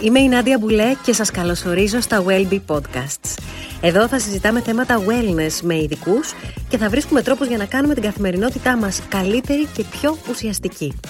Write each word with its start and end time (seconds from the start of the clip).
Είμαι 0.00 0.18
η 0.18 0.28
Νάντια 0.28 0.58
Μπουλέ 0.58 0.94
και 1.02 1.12
σας 1.12 1.30
καλωσορίζω 1.30 2.00
στα 2.00 2.24
Wellbe 2.26 2.60
Podcasts. 2.66 3.36
Εδώ 3.80 4.08
θα 4.08 4.18
συζητάμε 4.18 4.60
θέματα 4.60 4.98
wellness 4.98 5.60
με 5.62 5.74
ειδικούς 5.74 6.34
και 6.68 6.78
θα 6.78 6.88
βρίσκουμε 6.88 7.22
τρόπους 7.22 7.46
για 7.46 7.56
να 7.56 7.64
κάνουμε 7.64 7.94
την 7.94 8.02
καθημερινότητά 8.02 8.76
μας 8.76 9.02
καλύτερη 9.08 9.66
και 9.66 9.84
πιο 9.90 10.18
ουσιαστική. 10.30 11.00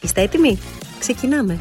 Είστε 0.00 0.20
έτοιμοι; 0.20 0.58
Ξεκινάμε! 0.98 1.58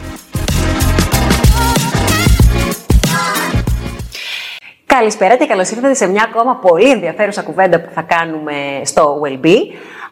Καλησπέρα 4.85 5.37
και 5.37 5.45
καλώς 5.45 5.69
ήρθατε 5.69 5.93
σε 5.93 6.07
μια 6.07 6.23
ακόμα 6.29 6.55
πολύ 6.55 6.89
ενδιαφέρουσα 6.89 7.41
κουβέντα 7.41 7.81
που 7.81 7.89
θα 7.93 8.01
κάνουμε 8.01 8.53
στο 8.83 9.21
Wellbe. 9.23 9.55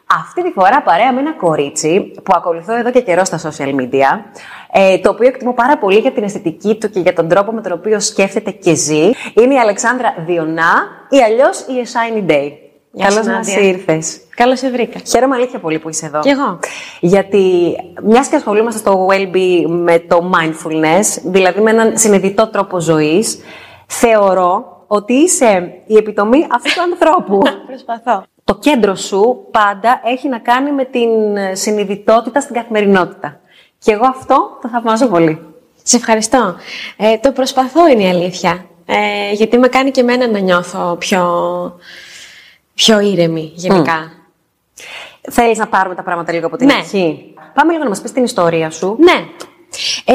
Αυτή 0.08 0.44
τη 0.44 0.52
φορά 0.52 0.82
παρέα 0.82 1.14
με 1.14 1.20
ένα 1.20 1.34
κορίτσι 1.34 2.12
που 2.24 2.34
ακολουθώ 2.36 2.76
εδώ 2.76 2.92
και 2.92 3.02
καιρό 3.02 3.26
στα 3.26 3.40
social 3.40 3.76
media, 3.76 4.20
ε, 4.72 4.98
το 4.98 5.10
οποίο 5.10 5.28
εκτιμώ 5.28 5.54
πάρα 5.54 5.78
πολύ 5.78 6.00
για 6.00 6.12
την 6.12 6.24
αισθητική 6.24 6.76
του 6.76 6.90
και 6.90 7.00
για 7.00 7.14
τον 7.14 7.28
τρόπο 7.28 7.52
με 7.52 7.62
τον 7.62 7.72
οποίο 7.72 8.00
σκέφτεται 8.00 8.52
και 8.52 8.76
ζει. 8.76 9.10
Είναι 9.34 9.54
η 9.54 9.58
Αλεξάνδρα 9.58 10.16
Διονά 10.26 10.88
ή 11.10 11.18
αλλιώς 11.18 11.60
η 11.60 11.74
A 11.84 11.86
Shiny 11.86 12.32
Day. 12.32 12.52
Καλώς 12.98 13.28
μας 13.28 13.56
ήρθες. 13.56 14.22
Καλώς 14.36 14.60
σε 14.60 14.70
βρήκα. 14.70 15.00
Χαίρομαι 15.00 15.36
αλήθεια 15.36 15.60
πολύ 15.60 15.80
που 15.80 15.90
είσαι 15.90 16.06
εδώ. 16.06 16.20
Κι 16.20 16.30
εγώ. 16.30 16.60
Γιατί 17.00 17.76
μιας 18.04 18.28
και 18.28 18.36
ασχολούμαστε 18.36 18.80
στο 18.80 19.08
Wellbe 19.10 19.66
με 19.68 20.00
το 20.00 20.32
mindfulness, 20.34 21.22
δηλαδή 21.24 21.62
με 21.62 21.72
έναν 21.72 21.98
συνειδητό 21.98 22.48
τρόπο 22.48 22.80
ζωής, 22.80 23.40
θεωρώ 23.88 24.84
ότι 24.88 25.14
είσαι 25.14 25.72
η 25.86 25.96
επιτομή 25.98 26.48
αυτού 26.52 26.70
του 26.74 26.82
ανθρώπου. 26.82 27.42
Προσπαθώ 27.68 28.24
το 28.46 28.56
κέντρο 28.56 28.96
σου 28.96 29.48
πάντα 29.52 30.02
έχει 30.04 30.28
να 30.28 30.40
κάνει 30.40 30.72
με 30.72 30.86
την 30.86 31.38
ε, 31.38 31.56
συνειδητότητα 31.56 32.40
στην 32.40 32.56
καθημερινότητα. 32.56 33.40
Και 33.78 33.92
εγώ 33.92 34.06
αυτό 34.08 34.60
το 34.62 34.68
θαυμάζω 34.68 35.08
πολύ. 35.08 35.40
Σε 35.84 35.96
ευχαριστώ. 35.96 36.56
Ε, 36.98 37.18
το 37.18 37.32
προσπαθώ 37.32 37.88
είναι 37.88 38.04
η 38.04 38.08
αλήθεια. 38.08 38.66
Ε, 38.86 39.32
γιατί 39.34 39.58
με 39.58 39.68
κάνει 39.68 39.92
και 39.92 40.02
εμένα 40.02 40.28
να 40.28 40.40
νιώθω 40.40 40.96
πιο, 40.96 41.26
πιο 42.74 43.00
ήρεμη 43.00 43.52
γενικά. 43.56 44.12
Mm. 44.12 44.82
Θέλεις 45.32 45.58
να 45.58 45.68
πάρουμε 45.68 45.96
τα 45.96 46.04
πράγματα 46.04 46.34
λίγο 46.34 46.48
από 46.48 46.58
την 46.58 46.68
ναι. 46.68 46.74
αρχή; 46.74 47.34
Πάμε 47.54 47.72
λίγο 47.72 47.84
να 47.84 47.90
μας 47.90 48.02
πεις 48.02 48.12
την 48.12 48.24
ιστορία 48.24 48.70
σου. 48.70 48.98
Ναι. 49.00 49.26
Ε, 50.06 50.14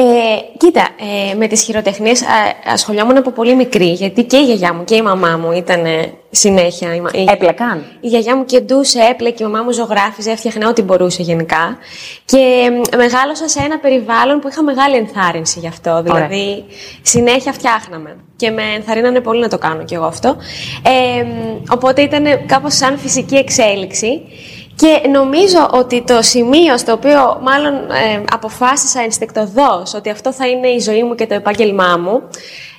κοίτα, 0.57 0.87
ε, 1.31 1.35
με 1.35 1.47
τις 1.47 1.61
χειροτεχνίες 1.63 2.23
ασχολιόμουν 2.65 3.17
από 3.17 3.31
πολύ 3.31 3.55
μικρή, 3.55 3.91
γιατί 3.91 4.23
και 4.23 4.37
η 4.37 4.43
γιαγιά 4.43 4.73
μου 4.73 4.83
και 4.83 4.95
η 4.95 5.01
μαμά 5.01 5.37
μου 5.37 5.51
ήταν 5.51 5.85
συνέχεια. 6.31 6.95
Η, 6.95 7.25
Έπλεκαν; 7.31 7.85
Η 7.99 8.07
γιαγιά 8.07 8.37
μου 8.37 8.45
κεντούσε, 8.45 8.99
έπλεκε, 9.11 9.43
η 9.43 9.47
μαμά 9.47 9.63
μου 9.63 9.71
ζωγράφιζε, 9.71 10.31
έφτιαχνε 10.31 10.67
ό,τι 10.67 10.81
μπορούσε 10.81 11.21
γενικά. 11.21 11.77
Και 12.25 12.69
μεγάλωσα 12.97 13.47
σε 13.47 13.59
ένα 13.63 13.79
περιβάλλον 13.79 14.39
που 14.39 14.47
είχα 14.47 14.63
μεγάλη 14.63 14.95
ενθάρρυνση 14.95 15.59
γι' 15.59 15.67
αυτό. 15.67 16.01
Δηλαδή, 16.03 16.65
συνέχεια 17.01 17.53
φτιάχναμε. 17.53 18.15
Και 18.35 18.49
με 18.49 18.63
ενθαρρύνανε 18.75 19.19
πολύ 19.19 19.41
να 19.41 19.49
το 19.49 19.57
κάνω 19.57 19.83
κι 19.83 19.93
εγώ 19.93 20.05
αυτό. 20.05 20.35
Ε, 20.83 21.25
οπότε 21.69 22.01
ήταν 22.01 22.45
κάπως 22.45 22.75
σαν 22.75 22.97
φυσική 22.97 23.35
εξέλιξη. 23.35 24.21
Και 24.81 25.07
νομίζω 25.07 25.69
ότι 25.71 26.03
το 26.03 26.21
σημείο 26.21 26.77
στο 26.77 26.91
οποίο 26.91 27.39
μάλλον 27.41 27.73
ε, 27.73 28.23
αποφάσισα 28.31 29.01
ενστικτοδός 29.01 29.93
ότι 29.95 30.09
αυτό 30.09 30.33
θα 30.33 30.47
είναι 30.47 30.67
η 30.67 30.79
ζωή 30.79 31.03
μου 31.03 31.15
και 31.15 31.27
το 31.27 31.33
επάγγελμά 31.33 31.97
μου, 31.97 32.21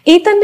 ήταν, 0.03 0.39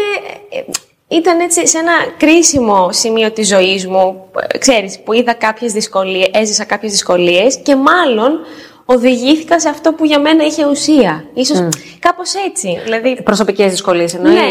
ε, 0.50 0.60
ήταν 1.08 1.40
έτσι 1.40 1.66
σε 1.66 1.78
ένα 1.78 1.92
κρίσιμο 2.16 2.92
σημείο 2.92 3.30
της 3.30 3.48
ζωής 3.48 3.86
μου, 3.86 4.30
ξέρεις, 4.58 5.00
που 5.02 5.12
είδα 5.12 5.32
κάποιες 5.32 5.72
δυσκολίες, 5.72 6.28
έζησα 6.32 6.64
κάποιες 6.64 6.92
δυσκολίες 6.92 7.56
και 7.56 7.76
μάλλον 7.76 8.40
οδηγήθηκα 8.84 9.60
σε 9.60 9.68
αυτό 9.68 9.92
που 9.92 10.04
για 10.04 10.20
μένα 10.20 10.44
είχε 10.44 10.66
ουσία. 10.66 11.24
Ίσως 11.34 11.58
mm. 11.58 11.68
κάπως 11.98 12.34
έτσι. 12.34 12.80
Δηλαδή... 12.84 13.22
Προσωπικές 13.22 13.70
δυσκολίες 13.70 14.14
εννοείς. 14.14 14.36
Ναι, 14.36 14.46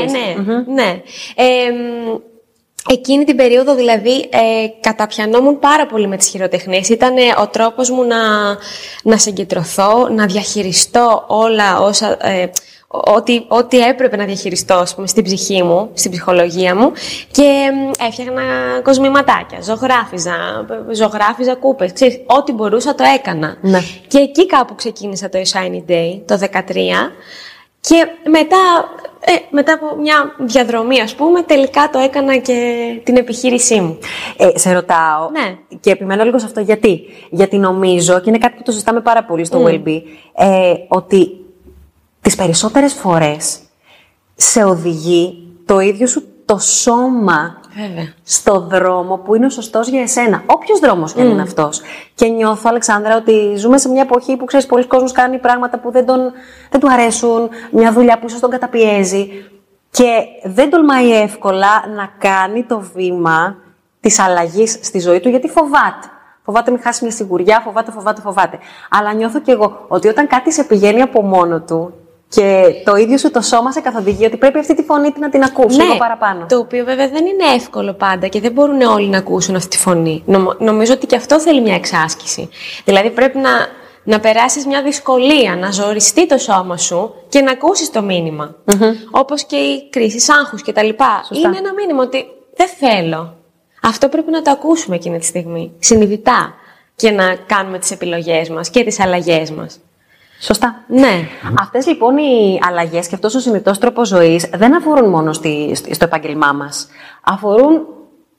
ναι, 0.45 0.63
ναι. 0.73 1.01
Ε, 1.35 1.71
Εκείνη 2.89 3.23
την 3.23 3.35
περίοδο 3.35 3.75
δηλαδή 3.75 4.19
ε, 4.19 4.67
καταπιανόμουν 4.79 5.59
πάρα 5.59 5.85
πολύ 5.85 6.07
με 6.07 6.17
τις 6.17 6.27
χειροτεχνίες. 6.27 6.89
Ήταν 6.89 7.13
ο 7.41 7.47
τρόπος 7.47 7.89
μου 7.89 8.03
να, 8.03 8.17
να 9.03 9.17
συγκεντρωθώ, 9.17 10.07
να 10.09 10.25
διαχειριστώ 10.25 11.23
όλα 11.27 11.79
όσα... 11.79 12.17
Ε, 12.27 12.49
ό,τι, 12.87 13.45
ό,τι 13.47 13.79
έπρεπε 13.79 14.15
να 14.15 14.25
διαχειριστώ 14.25 14.73
ας 14.73 14.95
πούμε, 14.95 15.07
στην 15.07 15.23
ψυχή 15.23 15.63
μου, 15.63 15.89
στην 15.93 16.11
ψυχολογία 16.11 16.75
μου 16.75 16.91
και 17.31 17.69
έφτιαχνα 18.07 18.43
κοσμηματάκια, 18.83 19.61
ζωγράφιζα, 19.61 20.65
ζωγράφιζα 20.91 21.55
κούπες, 21.55 21.93
ξέρεις, 21.93 22.19
ό,τι 22.25 22.51
μπορούσα 22.51 22.95
το 22.95 23.03
έκανα. 23.15 23.57
Ναι. 23.61 23.79
Και 24.07 24.17
εκεί 24.17 24.45
κάπου 24.45 24.75
ξεκίνησα 24.75 25.29
το 25.29 25.39
Shiny 25.53 25.91
Day, 25.91 26.21
το 26.25 26.39
2013 26.41 27.11
και 27.79 28.07
μετά, 28.29 28.57
ε, 29.29 29.33
μετά 29.49 29.73
από 29.73 29.95
μια 29.95 30.35
διαδρομή, 30.37 30.99
ας 31.01 31.15
πούμε, 31.15 31.41
τελικά 31.41 31.89
το 31.91 31.99
έκανα 31.99 32.37
και 32.37 32.99
την 33.03 33.15
επιχείρησή 33.15 33.79
μου. 33.79 33.97
Ε, 34.37 34.57
σε 34.57 34.73
ρωτάω 34.73 35.29
ναι. 35.31 35.57
και 35.79 35.91
επιμένω 35.91 36.23
λίγο 36.23 36.39
σε 36.39 36.45
αυτό 36.45 36.59
γιατί. 36.59 37.01
Γιατί 37.29 37.57
νομίζω, 37.57 38.19
και 38.19 38.29
είναι 38.29 38.37
κάτι 38.37 38.55
που 38.57 38.63
το 38.63 38.71
συζητάμε 38.71 39.01
πάρα 39.01 39.23
πολύ 39.23 39.45
στο 39.45 39.63
mm. 39.63 39.67
Wellbe, 39.67 40.01
ε, 40.35 40.73
ότι 40.87 41.45
τις 42.21 42.35
περισσότερες 42.35 42.93
φορές 42.93 43.59
σε 44.35 44.63
οδηγεί 44.63 45.47
το 45.65 45.79
ίδιο 45.79 46.07
σου 46.07 46.23
το 46.45 46.57
σώμα 46.57 47.59
Βέβαια. 47.77 48.13
στο 48.23 48.59
δρόμο 48.59 49.17
που 49.17 49.35
είναι 49.35 49.45
ο 49.45 49.49
σωστός 49.49 49.87
για 49.87 50.01
εσένα. 50.01 50.43
Όποιος 50.45 50.79
δρόμος 50.79 51.13
και 51.13 51.21
mm. 51.21 51.29
είναι 51.29 51.41
αυτός. 51.41 51.81
Και 52.15 52.27
νιώθω, 52.27 52.69
Αλεξάνδρα, 52.69 53.15
ότι 53.15 53.55
ζούμε 53.55 53.77
σε 53.77 53.89
μια 53.89 54.01
εποχή 54.01 54.37
που 54.37 54.45
ξέρεις, 54.45 54.65
πολλοί 54.65 54.85
κόσμοι 54.85 55.11
κάνει 55.11 55.37
πράγματα 55.37 55.79
που 55.79 55.91
δεν, 55.91 56.05
τον, 56.05 56.19
δεν 56.69 56.79
του 56.79 56.91
αρέσουν, 56.91 57.49
μια 57.71 57.91
δουλειά 57.91 58.19
που 58.19 58.27
ίσως 58.27 58.39
τον 58.39 58.49
καταπιέζει. 58.49 59.29
Και 59.89 60.23
δεν 60.43 60.69
τολμάει 60.69 61.21
εύκολα 61.21 61.87
να 61.95 62.09
κάνει 62.17 62.63
το 62.63 62.79
βήμα 62.93 63.55
της 63.99 64.19
αλλαγής 64.19 64.79
στη 64.81 64.99
ζωή 64.99 65.19
του, 65.19 65.29
γιατί 65.29 65.47
φοβάται. 65.47 66.07
Φοβάται 66.43 66.71
μην 66.71 66.81
χάσει 66.81 67.03
μια 67.03 67.13
σιγουριά, 67.13 67.61
φοβάται, 67.63 67.91
φοβάται, 67.91 68.21
φοβάται. 68.21 68.59
Αλλά 68.89 69.13
νιώθω 69.13 69.39
κι 69.39 69.51
εγώ 69.51 69.85
ότι 69.87 70.07
όταν 70.07 70.27
κάτι 70.27 70.51
σε 70.51 70.63
πηγαίνει 70.63 71.01
από 71.01 71.21
μόνο 71.21 71.61
του 71.61 71.93
και 72.29 72.73
το 72.85 72.95
ίδιο 72.95 73.17
σου 73.17 73.31
το 73.31 73.41
σώμα 73.41 73.71
σε 73.71 73.79
καθοδηγεί 73.79 74.25
ότι 74.25 74.37
πρέπει 74.37 74.59
αυτή 74.59 74.75
τη 74.75 74.83
φωνή 74.83 75.13
να 75.19 75.29
την 75.29 75.43
ακούσει 75.43 75.77
ναι, 75.77 75.83
λίγο 75.83 75.97
παραπάνω. 75.97 76.45
Το 76.49 76.57
οποίο 76.57 76.85
βέβαια 76.85 77.07
δεν 77.09 77.25
είναι 77.25 77.43
εύκολο 77.55 77.93
πάντα 77.93 78.27
και 78.27 78.39
δεν 78.39 78.51
μπορούν 78.51 78.81
όλοι 78.81 79.07
να 79.07 79.17
ακούσουν 79.17 79.55
αυτή 79.55 79.69
τη 79.69 79.77
φωνή. 79.77 80.23
νομίζω 80.57 80.93
ότι 80.93 81.05
και 81.05 81.15
αυτό 81.15 81.39
θέλει 81.39 81.61
μια 81.61 81.75
εξάσκηση. 81.75 82.49
Δηλαδή 82.85 83.09
πρέπει 83.09 83.37
να, 83.37 83.49
να 84.03 84.19
περάσεις 84.19 84.65
μια 84.65 84.81
δυσκολία, 84.81 85.55
να 85.55 85.71
ζοριστεί 85.71 86.27
το 86.27 86.37
σώμα 86.37 86.77
σου 86.77 87.13
και 87.29 87.41
να 87.41 87.51
ακούσεις 87.51 87.91
το 87.91 88.01
μήνυμα. 88.01 88.55
Mm-hmm. 88.65 88.93
Όπως 89.11 89.43
και 89.43 89.55
η 89.55 89.89
κρίση 89.89 90.31
άγχους 90.39 90.61
και 90.61 90.71
τα 90.71 90.83
λοιπά. 90.83 91.25
Είναι 91.29 91.57
ένα 91.57 91.73
μήνυμα 91.73 92.03
ότι 92.03 92.25
δεν 92.55 92.67
θέλω. 92.67 93.35
Αυτό 93.81 94.09
πρέπει 94.09 94.31
να 94.31 94.41
το 94.41 94.51
ακούσουμε 94.51 94.95
εκείνη 94.95 95.19
τη 95.19 95.25
στιγμή, 95.25 95.71
συνειδητά, 95.79 96.53
και 96.95 97.11
να 97.11 97.35
κάνουμε 97.45 97.79
τις 97.79 97.91
επιλογές 97.91 98.49
μας 98.49 98.69
και 98.69 98.83
τις 98.83 98.99
αλλαγές 98.99 99.51
μας. 99.51 99.79
Σωστά. 100.39 100.83
Ναι. 100.87 101.27
Αυτές 101.59 101.87
λοιπόν 101.87 102.17
οι 102.17 102.59
αλλαγές 102.67 103.07
και 103.07 103.15
αυτός 103.15 103.35
ο 103.35 103.39
συνειδητός 103.39 103.77
τρόπος 103.77 104.07
ζωής 104.07 104.49
δεν 104.53 104.75
αφορούν 104.75 105.09
μόνο 105.09 105.33
στη, 105.33 105.75
στο 105.91 106.05
επάγγελμά 106.05 106.53
μας. 106.53 106.87
Αφορούν 107.23 107.85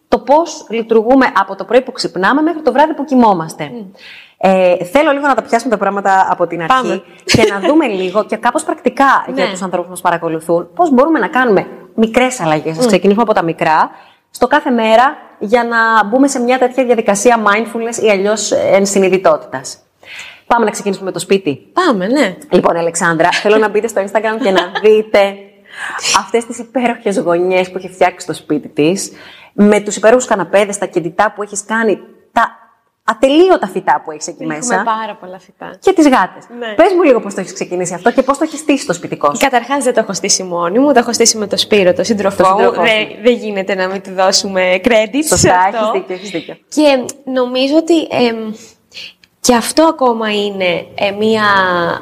το 0.08 0.18
πώς 0.18 0.66
λειτουργούμε 0.68 1.26
από 1.38 1.54
το 1.54 1.64
πρωί 1.64 1.82
που 1.82 1.92
ξυπνάμε 1.92 2.42
μέχρι 2.42 2.62
το 2.62 2.72
βράδυ 2.72 2.94
που 2.94 3.04
κοιμόμαστε. 3.04 3.70
Ε, 4.36 4.84
θέλω 4.84 5.10
λίγο 5.10 5.26
να 5.26 5.34
τα 5.34 5.42
πιάσουμε 5.42 5.70
τα 5.70 5.78
πράγματα 5.78 6.28
από 6.30 6.46
την 6.46 6.62
αρχή 6.62 7.02
και 7.24 7.46
να 7.52 7.60
δούμε 7.60 7.86
λίγο 7.86 8.24
και 8.24 8.36
κάπως 8.36 8.64
πρακτικά 8.64 9.24
για 9.34 9.44
ναι. 9.44 9.50
τους 9.50 9.62
ανθρώπους 9.62 9.86
που 9.86 9.90
μας 9.90 10.00
παρακολουθούν 10.00 10.68
πώς 10.74 10.90
μπορούμε 10.90 11.18
να 11.18 11.28
κάνουμε 11.28 11.66
μικρές 11.94 12.40
αλλαγές. 12.40 12.76
Mm. 12.76 12.86
ξεκινήσουμε 12.86 13.22
από 13.22 13.32
τα 13.32 13.42
μικρά, 13.42 13.90
στο 14.30 14.46
κάθε 14.46 14.70
μέρα 14.70 15.16
για 15.38 15.64
να 15.64 16.04
μπούμε 16.04 16.28
σε 16.28 16.38
μια 16.38 16.58
τέτοια 16.58 16.84
διαδικασία 16.84 17.42
mindfulness 17.44 18.02
ή 18.02 18.10
αλλιώς 18.10 18.52
ενσυνειδητότητας. 18.52 19.78
Πάμε 20.48 20.64
να 20.64 20.70
ξεκινήσουμε 20.70 21.04
με 21.04 21.12
το 21.12 21.18
σπίτι. 21.18 21.70
Πάμε, 21.72 22.06
ναι. 22.06 22.36
Λοιπόν, 22.50 22.76
Αλεξάνδρα, 22.76 23.28
θέλω 23.30 23.56
να 23.56 23.68
μπείτε 23.68 23.88
στο 23.88 24.02
Instagram 24.02 24.42
και 24.42 24.50
να 24.50 24.60
δείτε 24.82 25.34
αυτές 26.18 26.44
τις 26.44 26.58
υπέροχες 26.58 27.18
γωνιές 27.18 27.70
που 27.70 27.78
έχει 27.78 27.88
φτιάξει 27.88 28.24
στο 28.24 28.32
σπίτι 28.34 28.68
της, 28.68 29.12
με 29.52 29.80
τους 29.80 29.96
υπέροχους 29.96 30.26
καναπέδες, 30.26 30.78
τα 30.78 30.86
κεντητά 30.86 31.32
που 31.36 31.42
έχεις 31.42 31.64
κάνει, 31.64 31.98
τα 32.32 32.56
ατελείωτα 33.04 33.66
φυτά 33.66 34.02
που 34.04 34.10
έχεις 34.10 34.26
εκεί 34.26 34.42
Έχουμε 34.42 34.56
μέσα. 34.56 34.82
πάρα 34.84 35.14
πολλά 35.20 35.38
φυτά. 35.38 35.70
Και 35.80 35.92
τις 35.92 36.08
γάτες. 36.08 36.44
Ναι. 36.58 36.74
Πες 36.74 36.92
μου 36.96 37.02
λίγο 37.02 37.20
πώς 37.20 37.34
το 37.34 37.40
έχεις 37.40 37.52
ξεκινήσει 37.52 37.94
αυτό 37.94 38.12
και 38.12 38.22
πώς 38.22 38.38
το 38.38 38.44
έχεις 38.44 38.58
στήσει 38.58 38.86
το 38.86 38.92
σπιτικό 38.92 39.34
σου. 39.34 39.40
Καταρχάς 39.40 39.84
δεν 39.84 39.94
το 39.94 40.00
έχω 40.00 40.12
στήσει 40.12 40.42
μόνη 40.42 40.78
μου, 40.78 40.92
το 40.92 40.98
έχω 40.98 41.12
στήσει 41.12 41.36
με 41.36 41.46
το 41.46 41.56
Σπύρο, 41.56 41.92
το 41.92 42.04
σύντροφό 42.04 42.48
μου. 42.48 42.70
Δεν 42.70 43.06
δε 43.22 43.30
γίνεται 43.30 43.74
να 43.74 43.88
μην 43.88 44.02
του 44.02 44.10
δώσουμε 44.14 44.80
credit. 44.84 45.24
Σωστά, 45.28 45.70
έχεις 45.72 45.90
δίκιο, 45.92 46.14
έχεις 46.14 46.30
δίκιο. 46.30 46.56
Και 46.68 47.04
νομίζω 47.24 47.76
ότι. 47.76 48.00
Ε, 48.00 48.32
και 49.48 49.54
αυτό 49.54 49.82
ακόμα 49.82 50.32
είναι 50.32 50.86
ε, 50.94 51.10
μία 51.10 51.44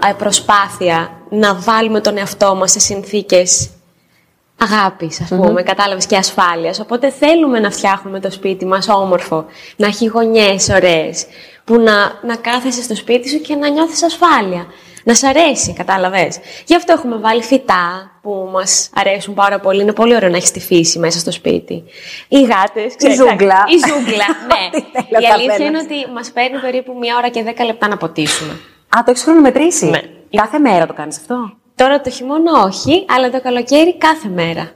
ε, 0.09 0.13
προσπάθεια 0.13 1.11
να 1.29 1.55
βάλουμε 1.55 2.01
τον 2.01 2.17
εαυτό 2.17 2.55
μας 2.55 2.71
σε 2.71 2.79
συνθήκες 2.79 3.71
αγάπης, 4.59 5.21
ας 5.21 5.29
πούμε, 5.29 5.61
mm 5.61 5.65
κατάλαβες, 5.65 6.07
και 6.07 6.17
ασφάλειας. 6.17 6.81
Οπότε 6.81 7.11
θέλουμε 7.11 7.61
να 7.61 7.71
φτιάχνουμε 7.71 8.21
το 8.21 8.31
σπίτι 8.31 8.67
μας 8.67 8.89
όμορφο, 8.89 9.45
να 9.77 9.87
έχει 9.87 10.07
γωνιές 10.07 10.69
ωραίες, 10.69 11.27
που 11.65 11.81
να, 11.81 12.13
να 12.23 12.37
κάθεσαι 12.37 12.83
στο 12.83 12.95
σπίτι 12.95 13.29
σου 13.29 13.41
και 13.41 13.55
να 13.55 13.69
νιώθεις 13.69 14.03
ασφάλεια. 14.03 14.67
Να 15.07 15.15
σ' 15.15 15.23
αρέσει, 15.25 15.73
κατάλαβες. 15.73 16.39
Γι' 16.67 16.75
αυτό 16.77 16.93
έχουμε 16.93 17.17
βάλει 17.17 17.43
φυτά 17.43 18.11
που 18.23 18.49
μας 18.53 18.91
αρέσουν 18.95 19.35
πάρα 19.35 19.61
πολύ. 19.61 19.83
Είναι 19.83 19.93
πολύ 19.93 20.15
ωραίο 20.15 20.29
να 20.29 20.37
έχεις 20.37 20.51
τη 20.51 20.61
φύση 20.61 20.99
μέσα 20.99 21.19
στο 21.19 21.31
σπίτι. 21.33 21.85
Οι 22.29 22.41
γάτες, 22.43 22.95
Η 22.99 23.15
ζούγκλα. 23.15 23.65
Η 23.69 23.77
ζούγκλα, 23.89 24.27
ναι. 24.51 24.81
θέλεις 24.93 25.11
ο 25.17 25.21
Η 25.21 25.27
αλήθεια 25.33 25.47
καθένας. 25.47 25.59
είναι 25.59 25.79
ότι 25.79 26.13
μας 26.13 26.31
παίρνει 26.31 26.59
περίπου 26.59 26.97
μία 27.01 27.17
ώρα 27.17 27.29
και 27.29 27.43
δέκα 27.43 27.65
λεπτά 27.65 27.89
να 27.89 27.97
ποτίσουμε. 27.97 28.53
Α, 28.97 29.03
το 29.05 29.11
έχεις 29.11 29.23
χρονομετρήσει. 29.23 29.87
Ναι. 29.87 30.01
Κάθε 30.37 30.59
μέρα 30.59 30.87
το 30.87 30.93
κάνεις 30.93 31.17
αυτό; 31.17 31.57
Τώρα 31.75 32.01
το 32.01 32.11
χειμώνα 32.11 32.63
όχι, 32.65 33.05
αλλά 33.17 33.31
το 33.31 33.41
καλοκαίρι 33.43 33.97
κάθε 33.99 34.29
μέρα. 34.29 34.71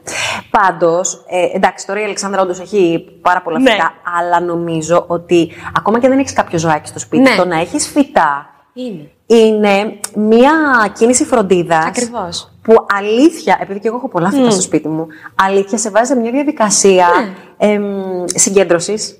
Πάντως, 0.50 1.24
ε, 1.28 1.56
εντάξει, 1.56 1.86
τώρα 1.86 2.00
η 2.00 2.04
Αλεξάνδρα 2.04 2.42
όντως 2.42 2.60
έχει 2.60 3.04
πάρα 3.22 3.42
πολλά 3.42 3.58
Ναι. 3.58 3.70
φυτά, 3.70 3.94
αλλά 4.18 4.40
νομίζω 4.40 5.04
ότι 5.06 5.50
ακόμα 5.76 6.00
και 6.00 6.08
δεν 6.08 6.18
έχεις 6.18 6.32
κάποιο 6.32 6.58
ζωάκι 6.58 6.88
στο 6.88 6.98
σπίτι, 6.98 7.22
Ναι. 7.22 7.34
το 7.36 7.44
να 7.44 7.60
έχεις 7.60 7.88
φυτά 7.88 8.46
Είναι. 8.74 9.10
Είναι 9.36 9.98
μία 10.14 10.52
κίνηση 10.98 11.24
φροντίδας. 11.24 11.84
Ακριβώς. 11.84 12.50
Που 12.62 12.74
αλήθεια, 12.98 13.58
επειδή 13.62 13.80
και 13.80 13.88
εγώ 13.88 13.96
έχω 13.96 14.08
πολλά 14.08 14.30
φυτά 14.30 14.50
στο 14.50 14.60
σπίτι 14.60 14.88
μου, 14.88 15.06
αλήθεια 15.34 15.78
σε 15.78 15.90
βάζει 15.90 16.12
σε 16.12 16.18
μια 16.18 16.30
διαδικασία 16.30 17.06
Ναι. 17.58 17.66
εμ, 17.72 17.84
συγκέντρωσης, 18.34 19.18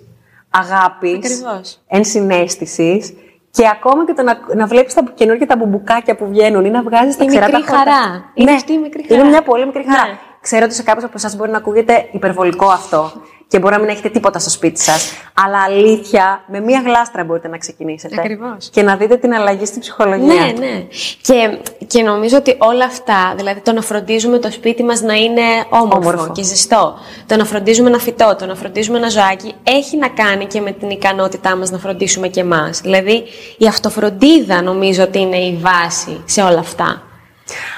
αγάπης, 0.51 1.17
Ακριβώς. 1.17 1.79
ενσυναίσθησης. 1.87 3.13
Και 3.51 3.69
ακόμα 3.73 4.05
και 4.07 4.13
το 4.13 4.23
να, 4.23 4.39
να 4.57 4.67
βλέπεις 4.67 4.95
τα 4.95 5.05
καινούργια 5.15 5.47
τα 5.47 5.57
μπουμπουκάκια 5.57 6.17
που 6.17 6.27
βγαίνουν 6.29 6.65
ή 6.65 6.71
να 6.71 6.83
βγάζεις 6.83 7.17
τα 7.17 7.25
Η 7.25 7.27
ξερά 7.27 7.47
μικρή 7.47 7.63
τα 7.63 7.69
χορτά. 7.77 7.93
χαρά. 7.93 8.25
Είναι 8.35 8.53
αυτή 8.53 8.73
η 8.73 8.79
μικρή 8.79 9.05
Είναι 9.09 9.17
χαρά. 9.19 9.29
μια 9.31 9.43
πολύ 9.43 9.67
μικρή 9.67 9.85
χαρά. 9.89 10.07
Ναι. 10.11 10.19
Ξέρω 10.41 10.65
ότι 10.65 10.75
σε 10.75 10.83
κάποιους 10.83 11.05
από 11.05 11.13
εσάς 11.17 11.37
μπορεί 11.37 11.51
να 11.51 11.57
ακούγεται 11.57 12.09
υπερβολικό 12.13 12.67
αυτό 12.67 13.13
και 13.51 13.59
μπορεί 13.59 13.75
να 13.75 13.81
μην 13.81 13.89
έχετε 13.89 14.09
τίποτα 14.09 14.39
στο 14.39 14.51
σπίτι 14.51 14.81
σας. 14.83 15.13
Αλλά 15.35 15.63
αλήθεια, 15.63 16.45
με 16.47 16.61
μία 16.61 16.83
γλάστρα 16.85 17.25
μπορείτε 17.25 17.49
να 17.49 17.59
ξεκινήσετε. 17.59 18.15
Ακριβώς. 18.19 18.69
Και 18.73 18.83
να 18.83 18.97
δείτε 18.97 19.17
την 19.17 19.35
αλλαγή 19.35 19.67
στην 19.67 19.81
ψυχολογία. 19.81 20.35
Ναι, 20.35 20.53
ναι. 20.59 20.87
Και, 21.23 21.59
και 21.87 22.03
νομίζω 22.03 22.37
ότι 22.37 22.55
όλα 22.59 22.85
αυτά, 22.85 23.35
δηλαδή 23.37 23.61
το 23.61 23.73
να 23.73 23.81
φροντίζουμε 23.83 24.39
το 24.39 24.51
σπίτι 24.51 24.83
μας 24.83 25.01
να 25.01 25.15
είναι 25.15 25.43
όμορφο, 25.69 25.97
Όμορφο. 25.97 26.33
και 26.33 26.43
ζεστό, 26.43 26.99
το 27.27 27.37
να 27.37 27.45
φροντίζουμε 27.45 27.89
ένα 27.89 27.99
φυτό, 27.99 28.37
το 28.39 28.47
να 28.47 28.55
φροντίζουμε 28.55 28.99
ένα 28.99 29.09
ζωάκι, 29.09 29.55
έχει 29.63 29.97
να 29.97 30.09
κάνει 30.09 30.47
και 30.47 30.61
με 30.61 30.73
την 30.73 30.91
ικανότητά 30.91 31.57
μας 31.57 31.71
να 31.71 31.79
φροντίσουμε 31.79 32.29
και 32.29 32.41
εμάς. 32.41 32.81
Δηλαδή 32.81 33.23
η 33.59 33.67
αυτοφροντίδα 33.67 34.63
νομίζω 34.63 35.03
ότι 35.03 35.19
είναι 35.21 35.37
η 35.39 35.57
βάση 35.61 36.21
σε 36.25 36.43
όλα 36.43 36.59
αυτά. 36.59 37.03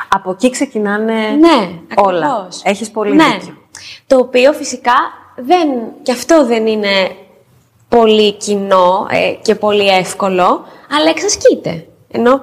Από 0.08 0.30
εκεί 0.30 0.50
ξεκινάνε 0.50 1.12
Ναι, 1.12 1.69
όλα. 1.94 2.26
ακριβώς. 2.26 2.60
Έχεις 2.64 2.90
πολύ 2.90 3.14
ναι. 3.14 3.24
δίκιο. 3.38 3.56
Το 4.06 4.16
οποίο 4.19 4.52
φυσικά 4.52 4.92
δεν, 5.37 5.69
και 6.02 6.12
αυτό 6.12 6.46
δεν 6.46 6.67
είναι 6.67 7.17
πολύ 7.88 8.32
κοινό 8.32 9.06
ε, 9.11 9.34
και 9.43 9.55
πολύ 9.55 9.88
εύκολο, 9.88 10.64
αλλά 10.99 11.11
εξασκείται. 11.11 11.87
Ενώ, 12.11 12.40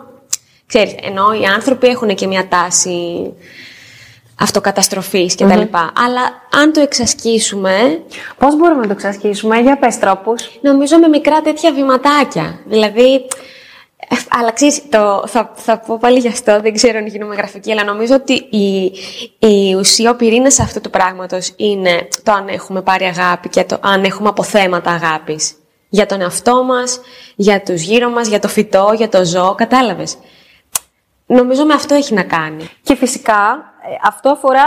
ξέρεις, 0.65 0.95
ενώ 1.01 1.33
οι 1.41 1.45
άνθρωποι 1.45 1.87
έχουν 1.87 2.15
και 2.15 2.27
μια 2.27 2.47
τάση 2.47 3.33
αυτοκαταστροφής 4.39 5.35
και 5.35 5.45
τα 5.45 5.55
λοιπά. 5.57 5.91
Αλλά 6.05 6.21
αν 6.61 6.73
το 6.73 6.79
εξασκήσουμε, 6.81 8.01
Πώς 8.37 8.55
μπορούμε 8.57 8.79
να 8.81 8.87
το 8.87 8.91
εξασκήσουμε, 8.91 9.59
για 9.59 9.77
πες 9.77 9.99
τρόπους. 9.99 10.59
νομίζω 10.61 10.97
με 10.97 11.07
μικρά 11.07 11.41
τέτοια 11.41 11.73
βηματάκια. 11.73 12.59
Δηλαδή, 12.65 13.13
ε, 13.13 13.19
αλλά 14.29 14.51
ξέρεις, 14.51 14.89
το, 14.89 15.23
θα, 15.27 15.51
θα 15.55 15.79
πω 15.79 15.97
πάλι 15.97 16.19
γι' 16.19 16.27
αυτό, 16.27 16.61
δεν 16.61 16.73
ξέρω 16.73 16.97
αν 16.97 17.07
γίνομαι 17.07 17.35
γραφική, 17.35 17.71
αλλά 17.71 17.83
νομίζω 17.83 18.15
ότι 18.15 18.33
η, 18.33 18.91
η 19.39 19.75
ουσία, 19.75 20.11
ο 20.11 20.15
πυρήνας 20.15 20.59
αυτού 20.59 20.81
του 20.81 20.89
πράγματος 20.89 21.53
είναι 21.55 22.07
το 22.23 22.31
αν 22.31 22.47
έχουμε 22.47 22.81
πάρει 22.81 23.05
αγάπη 23.05 23.49
και 23.49 23.63
το 23.63 23.77
αν 23.81 24.03
έχουμε 24.03 24.29
αποθέματα 24.29 24.91
αγάπης. 24.91 25.53
Για 25.89 26.05
τον 26.05 26.21
εαυτό 26.21 26.63
μας, 26.63 26.99
για 27.35 27.61
τους 27.61 27.81
γύρω 27.81 28.09
μας, 28.09 28.27
για 28.27 28.39
το 28.39 28.47
φυτό, 28.47 28.91
για 28.95 29.09
το 29.09 29.25
ζώο, 29.25 29.55
κατάλαβες. 29.55 30.17
Νομίζω 31.25 31.65
με 31.65 31.73
αυτό 31.73 31.95
έχει 31.95 32.13
να 32.13 32.23
κάνει. 32.23 32.69
Και 32.81 32.95
φυσικά 32.95 33.73
ε, 33.91 33.95
αυτό 34.03 34.29
αφορά 34.29 34.63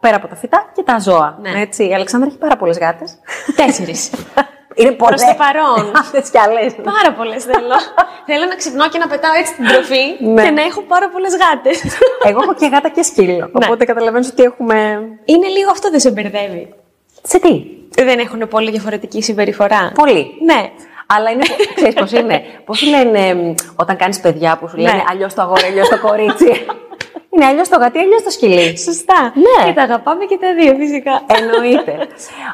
πέρα 0.00 0.16
από 0.16 0.28
τα 0.28 0.36
φυτά 0.36 0.70
και 0.74 0.82
τα 0.82 0.98
ζώα. 0.98 1.38
Ναι. 1.40 1.60
Έτσι, 1.60 1.88
η 1.88 1.94
Αλεξάνδρα 1.94 2.28
έχει 2.28 2.38
πάρα 2.38 2.56
πολλές 2.56 2.78
γάτες. 2.78 3.18
Τέσσερις. 3.56 4.10
Είναι 4.80 4.90
πολλές. 5.02 5.20
το 5.20 5.34
παρόν. 5.44 5.82
Αυτές 6.02 6.30
κι 6.30 6.38
άλλες. 6.38 6.74
Πάρα 6.92 7.10
πολλές 7.18 7.42
θέλω. 7.44 7.76
θέλω 8.28 8.44
να 8.52 8.54
ξυπνώ 8.54 8.88
και 8.88 8.98
να 8.98 9.06
πετάω 9.12 9.32
έτσι 9.40 9.52
την 9.54 9.64
τροφή 9.70 10.04
Ναι. 10.34 10.42
και 10.44 10.50
να 10.50 10.62
έχω 10.62 10.80
πάρα 10.92 11.08
πολλές 11.08 11.32
γάτες. 11.42 11.76
Εγώ 12.28 12.38
έχω 12.42 12.54
και 12.54 12.66
γάτα 12.72 12.88
και 12.88 13.02
σκύλο. 13.02 13.32
Ναι. 13.34 13.50
Οπότε 13.52 13.84
καταλαβαίνεις 13.84 14.28
ότι 14.28 14.42
έχουμε... 14.42 14.76
Είναι 15.24 15.46
λίγο 15.56 15.70
αυτό 15.70 15.90
δεν 15.90 16.00
σε 16.00 16.10
μπερδεύει. 16.10 16.74
Σε 17.22 17.38
τι; 17.38 17.64
Δεν 18.04 18.18
έχουν 18.18 18.48
πολύ 18.48 18.70
διαφορετική 18.70 19.22
συμπεριφορά. 19.22 19.92
Πολύ. 19.94 20.26
Ναι. 20.44 20.70
Αλλά 21.06 21.30
είναι. 21.30 21.44
Ξέρεις 21.74 21.94
πώς 21.94 22.12
είναι; 22.12 22.42
Πώς 22.64 22.78
σου 22.78 22.86
λένε 22.88 23.34
μ, 23.34 23.54
όταν 23.76 23.96
κάνεις 23.96 24.20
παιδιά 24.20 24.56
που 24.60 24.68
σου 24.68 24.76
λένε 24.76 24.92
Ναι. 24.92 25.02
αλλιώς 25.10 25.34
το 25.34 25.42
αγόρι, 25.42 25.62
αλλιώς 25.64 25.88
το 25.88 25.98
κορίτσι. 25.98 26.66
Είναι 27.30 27.44
αλλιώς 27.44 27.68
το 27.68 27.78
γατί, 27.78 27.98
αλλιώς 27.98 28.22
το 28.22 28.30
σκυλί. 28.30 28.78
Σωστά. 28.78 29.32
Ναι. 29.34 29.68
Και 29.68 29.74
τα 29.74 29.82
αγαπάμε 29.82 30.24
και 30.24 30.38
τα 30.40 30.54
δύο, 30.54 30.74
φυσικά. 30.74 31.22
Εννοείται. 31.40 31.96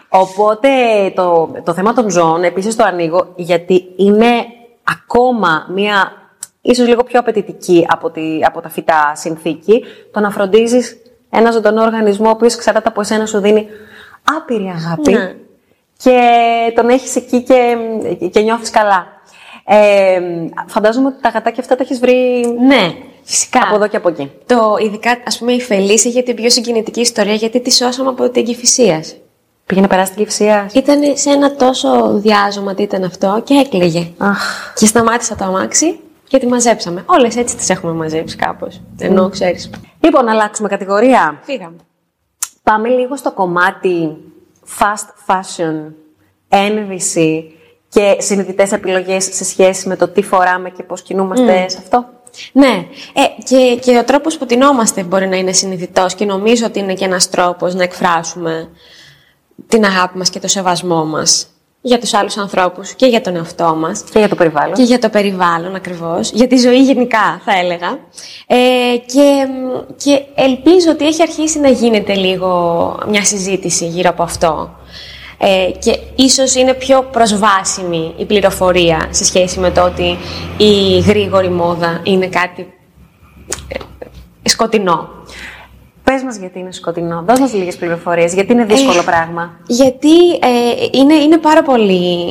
Οπότε 0.09 0.69
το, 1.15 1.51
το 1.65 1.75
θέμα 1.75 1.93
των 1.93 2.11
ζώων 2.11 2.45
επίσης 2.45 2.77
το 2.77 2.85
ανοίγω 2.85 3.33
γιατί 3.37 3.85
είναι 3.97 4.47
ακόμα 4.83 5.67
μία 5.75 6.13
ίσως 6.61 6.89
λίγο 6.89 7.03
πιο 7.05 7.21
απαιτητική 7.21 7.87
από, 7.89 8.11
τη, 8.11 8.41
από 8.45 8.61
τα 8.61 8.69
φυτά 8.69 9.13
συνθήκη 9.15 9.85
το 10.13 10.21
να 10.21 10.31
φροντίζεις 10.31 10.97
ένα 11.31 11.51
ζωντανό 11.51 11.83
οργανισμό 11.83 12.27
ο 12.27 12.31
οποίος 12.31 12.55
εξαρτάται 12.55 12.89
από 12.89 13.01
εσένα 13.01 13.27
σου 13.27 13.41
δίνει 13.41 13.67
άπειρη 14.37 14.73
αγάπη 14.77 15.13
Ναι. 15.13 15.35
και 15.97 16.21
τον 16.75 16.89
έχεις 16.89 17.17
εκεί 17.17 17.43
και, 17.43 17.77
και 18.33 18.41
νιώθεις 18.41 18.71
καλά. 18.71 19.07
Ε, 19.67 20.21
φαντάζομαι 20.67 21.07
ότι 21.09 21.21
τα 21.21 21.29
γατάκια 21.29 21.63
αυτά 21.63 21.77
τα 21.77 21.83
έχεις 21.83 21.99
βρει 22.01 22.45
Ναι, 22.67 22.93
φυσικά. 23.23 23.61
από 23.67 23.75
εδώ 23.75 23.87
και 23.89 23.97
από 23.97 24.09
εκεί. 24.09 24.31
Το, 24.47 24.77
ειδικά, 24.85 25.23
ας 25.27 25.39
πούμε, 25.39 25.53
η 25.53 25.61
Φελής 25.61 26.05
είχε 26.05 26.23
την 26.23 26.35
πιο 26.35 26.51
συγκινητική 26.51 27.01
ιστορία 27.01 27.35
γιατί 27.35 27.61
της 27.61 27.77
σώσαμε 27.77 28.09
από 28.09 28.31
την 28.31 28.45
κυφυσίας. 28.45 29.17
Πήγαινε 29.67 29.87
περάσει 29.87 30.13
την 30.13 30.25
κυφσία. 30.25 30.71
Ήταν 30.75 31.01
σε 31.15 31.31
ένα 31.31 31.57
τόσο 31.57 32.13
διάζωμα 32.19 32.75
τι 32.75 32.83
ήταν 32.83 33.05
αυτό 33.05 33.41
και 33.45 33.55
έκλαιγε. 33.55 34.09
Αχ, 34.19 34.73
Και 34.77 34.87
σταμάτησα 34.87 35.37
το 35.37 35.45
αμάξι 35.45 35.99
και 36.29 36.39
τη 36.39 36.47
μαζέψαμε. 36.47 37.05
Όλες 37.07 37.37
έτσι 37.37 37.57
τις 37.57 37.71
έχουμε 37.71 37.93
μαζέψει 37.93 38.37
κάπως. 38.37 38.81
Ενώ, 38.99 39.29
ξέρεις, 39.29 39.71
Λοιπόν, 40.01 40.25
να 40.25 40.31
αλλάξουμε 40.31 40.69
κατηγορία. 40.69 41.41
φύγαμε. 41.43 41.77
Πάμε 42.63 42.89
λίγο 42.89 43.17
στο 43.17 43.33
κομμάτι 43.33 44.17
fast 44.79 45.33
fashion, 45.35 45.93
ένδυση 46.49 47.53
και 47.89 48.17
συνειδητές 48.19 48.73
επιλογές 48.73 49.25
σε 49.25 49.45
σχέση 49.45 49.89
με 49.89 49.97
το 49.97 50.09
τι 50.09 50.23
φοράμε 50.23 50.71
και 50.71 50.83
πώς 50.83 51.03
κινούμαστε 51.03 51.69
σε 51.69 51.79
αυτό. 51.79 52.07
Ναι, 52.53 52.87
ε, 53.13 53.43
και, 53.45 53.79
και 53.83 53.99
ο 53.99 54.05
τρόπος 54.05 54.39
που 54.39 54.47
τεινόμαστε 54.47 55.03
μπορεί 55.03 55.29
να 55.29 55.37
είναι 55.37 55.53
συνειδητός 55.53 56.15
και 56.15 56.25
νομίζω 56.25 56.67
ότι 56.67 56.79
είναι 56.79 56.95
και 56.95 57.05
ένας 57.05 57.31
τρόπος 57.31 57.75
να 57.75 57.83
εκφράσουμε 57.83 58.69
την 59.69 59.85
αγάπη 59.85 60.19
μας 60.19 60.31
και 60.31 60.39
το 60.39 60.49
σεβασμό 60.49 61.05
μας 61.05 61.47
για 61.83 61.99
τους 61.99 62.15
άλλους 62.15 62.37
ανθρώπους 62.37 62.95
και 62.95 63.07
για 63.07 63.21
τον 63.21 63.37
εαυτό 63.37 63.75
μας. 63.75 64.05
Και 64.13 64.19
για 64.19 64.29
το 64.29 64.35
περιβάλλον. 64.35 64.75
Και 64.75 64.83
για 64.83 64.99
το 64.99 65.09
περιβάλλον 65.09 65.75
ακριβώς, 65.75 66.31
για 66.31 66.47
τη 66.47 66.57
ζωή 66.57 66.83
γενικά 66.83 67.41
θα 67.45 67.59
έλεγα. 67.59 67.99
Ε, 68.47 68.57
και, 69.07 69.47
και 69.97 70.23
ελπίζω 70.35 70.91
ότι 70.91 71.07
έχει 71.07 71.23
αρχίσει 71.23 71.59
να 71.59 71.69
γίνεται 71.69 72.15
λίγο 72.15 72.95
μια 73.09 73.25
συζήτηση 73.25 73.87
γύρω 73.87 74.09
από 74.09 74.23
αυτό. 74.23 74.71
Ε, 75.45 75.71
και 75.79 75.99
ίσως 76.17 76.55
είναι 76.55 76.75
πιο 76.75 77.03
προσβάσιμη 77.03 78.15
η 78.17 78.25
πληροφορία 78.25 79.09
σε 79.11 79.25
σχέση 79.25 79.59
με 79.61 79.71
το 79.71 79.83
ότι 79.85 80.17
η 80.57 80.99
γρήγορη 80.99 81.49
μόδα 81.51 82.01
είναι 82.05 82.27
κάτι 82.27 82.73
ε, 83.69 84.49
σκοτεινό. 84.49 85.09
Πες 86.05 86.23
μας 86.23 86.37
γιατί 86.37 86.59
είναι 86.59 86.73
σκοτεινό. 86.73 87.25
Δώσ' 87.27 87.41
μας 87.41 87.53
λίγες 87.55 87.77
πληροφορίες. 87.77 88.35
Γιατί 88.35 88.53
είναι 88.53 88.65
δύσκολο 88.65 88.99
Ε, 88.99 89.03
πράγμα. 89.05 89.51
Γιατί 89.67 90.31
ε, 90.33 90.87
είναι, 90.93 91.15
είναι 91.15 91.39
πάρα 91.39 91.63
πολύ. 91.63 92.27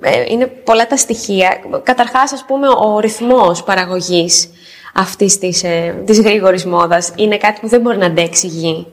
ε, 0.00 0.24
είναι 0.28 0.46
πολλά 0.46 0.86
τα 0.86 0.96
στοιχεία. 0.96 1.60
Καταρχάς, 1.82 2.32
ας 2.32 2.44
πούμε, 2.46 2.66
ο 2.68 2.98
ρυθμός 3.00 3.62
παραγωγής 3.62 4.50
αυτής 4.94 5.38
της, 5.38 5.62
ε, 5.64 6.02
της 6.06 6.20
γρήγορης 6.20 6.64
μόδας 6.66 7.12
είναι 7.16 7.36
κάτι 7.36 7.60
που 7.60 7.68
δεν 7.68 7.80
μπορεί 7.80 7.96
να 7.96 8.06
αντέξει 8.06 8.46
η 8.46 8.50
γη. 8.50 8.86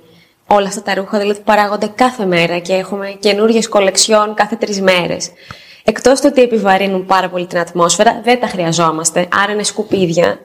Όλα 0.48 0.68
αυτά 0.68 0.82
τα 0.82 0.94
ρούχα 0.94 1.20
δηλαδή 1.20 1.40
παράγονται 1.40 1.92
κάθε 1.96 2.26
μέρα 2.26 2.60
και 2.60 2.74
έχουμε 2.74 3.18
καινούριε 3.20 3.62
κολεξιόν 3.70 4.34
κάθε 4.34 4.56
τρεις 4.56 4.82
μέρες. 4.82 5.32
Εκτός 5.84 6.20
του 6.20 6.28
ότι 6.32 6.42
επιβαρύνουν 6.42 7.06
πάρα 7.06 7.30
πολύ 7.30 7.46
την 7.46 7.60
ατμόσφαιρα, 7.60 8.22
δεν 8.24 8.40
τα 8.40 8.48
χρειαζόμαστε, 8.48 9.28
άρα 9.44 9.52
είναι 9.52 9.64
σκουπίδια. 9.64 10.40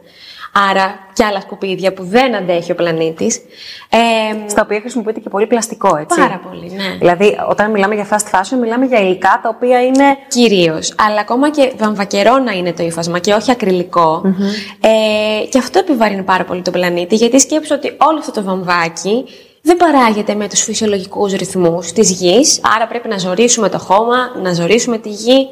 Άρα 0.71 0.95
και 1.13 1.25
άλλα 1.25 1.41
σκουπίδια 1.41 1.93
που 1.93 2.05
δεν 2.05 2.37
αντέχει 2.37 2.73
ο 2.73 2.75
πλανήτης. 2.75 3.37
Ε, 3.89 4.49
Στα 4.49 4.63
οποία 4.65 4.81
χρησιμοποιείται 4.81 5.21
και 5.21 5.29
πολύ 5.29 5.47
πλαστικό, 5.47 5.97
έτσι. 5.97 6.21
Πάρα 6.21 6.41
πολύ, 6.49 6.71
ναι. 6.71 6.97
Δηλαδή, 6.99 7.39
όταν 7.49 7.71
μιλάμε 7.71 7.95
για 7.95 8.09
fast 8.11 8.37
fashion, 8.37 8.59
μιλάμε 8.61 8.87
για 8.87 9.01
υλικά 9.01 9.41
τα 9.43 9.49
οποία 9.49 9.83
είναι. 9.83 10.05
Κυρίως. 10.29 10.95
Αλλά 11.07 11.21
ακόμα 11.21 11.51
και 11.51 11.73
βαμβακερό 11.77 12.39
να 12.39 12.53
είναι 12.53 12.73
το 12.73 12.83
ύφασμα 12.83 13.19
και 13.19 13.33
όχι 13.33 13.51
ακριλικό. 13.51 14.23
Ε, 14.81 15.47
και 15.47 15.59
αυτό 15.59 15.79
επιβαρύνει 15.79 16.23
πάρα 16.23 16.45
πολύ 16.45 16.63
τον 16.63 16.73
πλανήτη, 16.73 17.15
γιατί 17.15 17.41
σκέψω 17.41 17.75
ότι 17.75 17.97
όλο 17.99 18.19
αυτό 18.19 18.33
το 18.33 18.43
βαμβάκι 18.43 19.25
δεν 19.63 19.77
παράγεται 19.77 20.35
με 20.35 20.49
τους 20.49 20.61
φυσιολογικούς 20.63 21.33
ρυθμούς 21.33 21.93
της 21.93 22.11
γης, 22.11 22.61
άρα 22.77 22.87
πρέπει 22.87 23.09
να 23.09 23.19
ζωρίσουμε 23.19 23.69
το 23.69 23.79
χώμα, 23.79 24.17
να 24.43 24.53
ζωρίσουμε 24.53 24.99
τη 24.99 25.09
γη. 25.09 25.49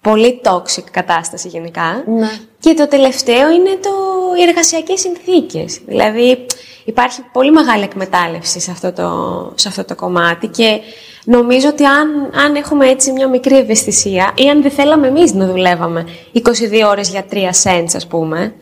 πολύ 0.00 0.40
toxic 0.44 0.84
κατάσταση 0.90 1.48
γενικά. 1.48 2.04
Ναι. 2.06 2.30
Και 2.58 2.74
το 2.74 2.88
τελευταίο 2.88 3.50
είναι 3.50 3.78
το, 3.82 3.90
οι 4.38 4.42
εργασιακές 4.42 5.00
συνθήκες. 5.00 5.80
Δηλαδή 5.86 6.46
υπάρχει 6.84 7.20
πολύ 7.32 7.50
μεγάλη 7.50 7.82
εκμετάλλευση 7.82 8.60
σε 8.60 8.70
αυτό 8.70 8.92
το, 8.92 9.08
σε 9.54 9.68
αυτό 9.68 9.84
το 9.84 9.94
κομμάτι 9.94 10.46
και 10.46 10.80
νομίζω 11.24 11.68
ότι 11.68 11.84
αν, 11.84 12.30
αν 12.44 12.54
έχουμε 12.54 12.88
έτσι 12.88 13.12
μια 13.12 13.28
μικρή 13.28 13.56
ευαισθησία 13.56 14.32
ή 14.34 14.48
αν 14.48 14.62
δεν 14.62 14.70
θέλαμε 14.70 15.06
εμείς 15.06 15.32
να 15.32 15.46
δουλεύαμε 15.46 16.06
22 16.34 16.40
ώρες 16.88 17.08
για 17.08 17.24
3 17.32 17.36
cents 17.36 17.92
ας 17.94 18.06
πούμε, 18.06 18.54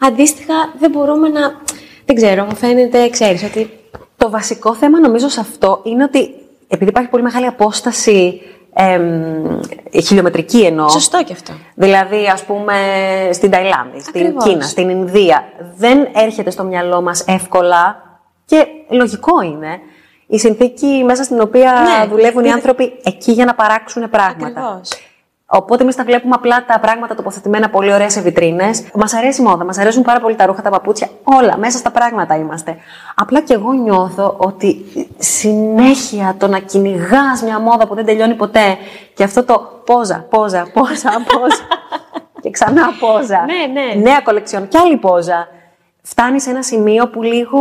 αντίστοιχα 0.00 0.54
δεν 0.78 0.90
μπορούμε 0.90 1.28
να... 1.28 1.40
Δεν 2.04 2.16
ξέρω, 2.16 2.44
μου 2.44 2.56
φαίνεται, 2.56 3.08
ξέρεις, 3.08 3.42
ότι 3.44 3.70
Το 4.16 4.30
βασικό 4.30 4.74
θέμα 4.74 5.00
νομίζω 5.00 5.28
σε 5.28 5.40
αυτό 5.40 5.80
είναι 5.84 6.02
ότι 6.04 6.34
επειδή 6.68 6.90
υπάρχει 6.90 7.10
πολύ 7.10 7.22
μεγάλη 7.22 7.46
απόσταση 7.46 8.40
εμ, 8.74 9.60
χιλιομετρική 10.02 10.60
εννοώ. 10.60 10.88
Σωστό 10.88 11.24
και 11.24 11.32
αυτό. 11.32 11.52
Δηλαδή, 11.74 12.26
ας 12.32 12.42
πούμε, 12.44 12.74
στην 13.32 13.50
Ταϊλάνδη, 13.50 14.00
στην 14.00 14.20
Ακριβώς. 14.20 14.44
Κίνα, 14.44 14.62
στην 14.62 14.88
Ινδία. 14.88 15.44
Δεν 15.76 16.08
έρχεται 16.14 16.50
στο 16.50 16.64
μυαλό 16.64 17.02
μας 17.02 17.24
εύκολα 17.26 18.02
και 18.44 18.66
λογικό 18.90 19.40
είναι 19.42 19.78
η 20.26 20.38
συνθήκη 20.38 21.02
μέσα 21.04 21.22
στην 21.22 21.40
οποία 21.40 21.72
Ναι. 21.72 22.06
δουλεύουν 22.08 22.44
οι 22.44 22.50
άνθρωποι 22.50 22.92
εκεί 23.04 23.32
για 23.32 23.44
να 23.44 23.54
παράξουν 23.54 24.10
πράγματα. 24.10 24.46
Ακριβώς. 24.60 24.90
Οπότε 25.54 25.82
εμείς 25.82 25.96
τα 25.96 26.04
βλέπουμε 26.04 26.34
απλά 26.34 26.64
τα 26.64 26.78
πράγματα 26.80 27.14
τοποθετημένα 27.14 27.70
πολύ 27.70 27.92
ωραία 27.92 28.10
σε 28.10 28.20
βιτρίνες. 28.20 28.84
Μας 28.94 29.14
αρέσει 29.14 29.40
η 29.40 29.44
μόδα, 29.44 29.64
μας 29.64 29.78
αρέσουν 29.78 30.02
πάρα 30.02 30.20
πολύ 30.20 30.34
τα 30.34 30.46
ρούχα, 30.46 30.62
τα 30.62 30.70
παπούτσια. 30.70 31.08
Όλα 31.22 31.58
μέσα 31.58 31.78
στα 31.78 31.90
πράγματα 31.90 32.36
είμαστε. 32.36 32.76
Απλά 33.14 33.40
και 33.40 33.54
εγώ 33.54 33.72
νιώθω 33.72 34.34
ότι 34.36 34.84
συνέχεια 35.18 36.34
το 36.38 36.48
να 36.48 36.58
κυνηγάς 36.58 37.42
μια 37.42 37.60
μόδα 37.60 37.86
που 37.86 37.94
δεν 37.94 38.04
τελειώνει 38.04 38.34
ποτέ 38.34 38.76
και 39.14 39.24
αυτό 39.24 39.44
το 39.44 39.82
πόζα, 39.84 40.26
πόζα, 40.30 40.66
πόζα, 40.72 41.10
πόζα. 41.26 41.66
και 42.42 42.50
ξανά 42.50 42.82
πόζα. 43.00 43.44
Ναι, 43.44 43.80
ναι. 43.80 44.00
Νέα 44.00 44.20
κολεξιόν 44.20 44.68
και 44.68 44.78
άλλη 44.78 44.96
πόζα. 44.96 45.48
Φτάνει 46.02 46.40
σε 46.40 46.50
ένα 46.50 46.62
σημείο 46.62 47.08
που 47.08 47.22
λίγο 47.22 47.60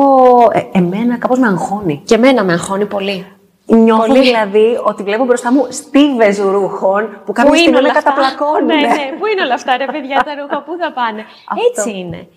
ε, 0.51 0.61
εμένα 0.71 1.17
κάπως 1.17 1.39
με 1.39 1.47
αγχώνει. 1.47 2.01
Και 2.05 2.15
εμένα 2.15 2.43
με 2.43 2.53
αγχώνει 2.53 2.85
πολύ. 2.85 3.25
Νιώθω 3.75 4.05
Πολύ. 4.05 4.19
δηλαδή 4.19 4.79
ότι 4.83 5.03
βλέπω 5.03 5.25
μπροστά 5.25 5.51
μου 5.51 5.67
στίβες 5.69 6.39
ρούχων 6.39 7.21
που 7.25 7.31
κάποια 7.31 7.51
Πού 7.51 7.55
στιγμή 7.57 7.73
με 7.73 7.79
όλα 7.79 7.89
αυτά; 7.89 8.01
καταπλακώνουν. 8.01 8.65
Ναι, 8.65 8.75
ναι, 8.75 9.13
πού 9.19 9.25
είναι 9.25 9.41
όλα 9.41 9.53
αυτά, 9.53 9.77
ρε 9.77 9.85
παιδιά, 9.85 10.21
τα 10.25 10.33
ρούχα, 10.41 10.61
πού 10.61 10.77
θα 10.79 10.91
πάνε; 10.91 11.25
Αυτό. 11.49 11.63
Έτσι 11.67 11.99
είναι. 11.99 12.27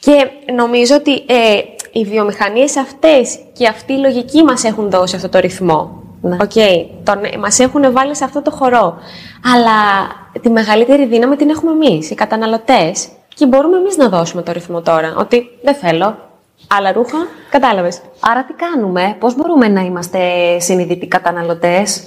Και 0.00 0.30
νομίζω 0.52 0.94
ότι 0.94 1.12
ε, 1.12 1.60
οι 1.92 2.04
βιομηχανίες 2.04 2.76
αυτές 2.76 3.38
και 3.52 3.66
αυτή 3.66 3.92
η 3.92 3.96
λογική 3.96 4.42
μας 4.42 4.64
έχουν 4.64 4.90
δώσει 4.90 5.16
αυτό 5.16 5.28
το 5.28 5.38
ρυθμό. 5.38 6.02
Ναι. 6.22 6.36
Οκ, 6.40 6.52
τον, 7.04 7.20
μας 7.38 7.58
έχουν 7.58 7.92
βάλει 7.92 8.16
σε 8.16 8.24
αυτό 8.24 8.42
το 8.42 8.50
χορό. 8.50 8.96
Αλλά 9.54 9.78
τη 10.40 10.50
μεγαλύτερη 10.50 11.06
δύναμη 11.06 11.36
την 11.36 11.50
έχουμε 11.50 11.70
εμείς, 11.70 12.10
οι 12.10 12.14
καταναλωτές. 12.14 13.08
Και 13.34 13.46
μπορούμε 13.46 13.76
εμείς 13.76 13.96
να 13.96 14.08
δώσουμε 14.08 14.42
το 14.42 14.52
ρυθμό 14.52 14.80
τώρα. 14.80 15.14
Ότι 15.18 15.48
δεν 15.62 15.74
θέλω 15.74 16.16
άλλα 16.68 16.92
ρούχα, 16.92 17.26
κατάλαβες. 17.50 18.00
Άρα 18.20 18.44
τι 18.44 18.52
κάνουμε, 18.52 19.16
πώς 19.18 19.34
μπορούμε 19.36 19.68
να 19.68 19.80
είμαστε 19.80 20.18
συνειδητοί 20.58 21.06
καταναλωτές; 21.06 22.02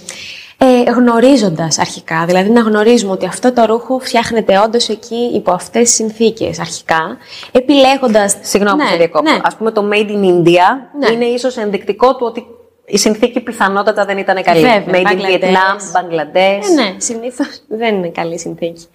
Ε, 0.57 0.91
γνωρίζοντας 0.91 1.79
αρχικά, 1.79 2.25
δηλαδή 2.25 2.49
να 2.49 2.61
γνωρίζουμε 2.61 3.11
ότι 3.11 3.25
αυτό 3.25 3.53
το 3.53 3.65
ρούχο 3.65 3.99
φτιάχνεται 3.99 4.59
όντως 4.59 4.89
εκεί 4.89 5.31
υπό 5.33 5.51
αυτές 5.51 5.81
τις 5.83 5.93
συνθήκες 5.93 6.59
αρχικά, 6.59 7.17
επιλέγοντα. 7.51 8.27
Συγγνώμη 8.41 8.81
που 8.81 8.87
σε 8.89 8.95
διακόπτω. 8.95 9.31
ναι. 9.31 9.39
Ας 9.43 9.55
πούμε 9.55 9.71
το 9.71 9.89
Made 9.93 10.09
in 10.09 10.23
India 10.25 10.67
Ναι. 10.99 11.11
είναι 11.13 11.25
ίσως 11.25 11.57
ενδεικτικό 11.57 12.15
του 12.15 12.25
ότι 12.29 12.45
η 12.85 12.97
συνθήκη 12.97 13.39
πιθανότατα 13.41 14.05
δεν 14.05 14.17
ήταν 14.17 14.43
καλή. 14.43 14.61
Βέβαια, 14.61 14.83
Made 14.87 14.97
in 14.97 15.03
Μπαγκλαντές. 15.03 15.49
Vietnam, 15.49 15.99
Bangladesh. 15.99 16.63
Ε, 16.69 16.73
ναι, 16.73 16.95
συνήθως 16.97 17.61
δεν 17.67 17.95
είναι 17.95 18.09
καλή 18.09 18.39
συνθήκη. 18.39 18.85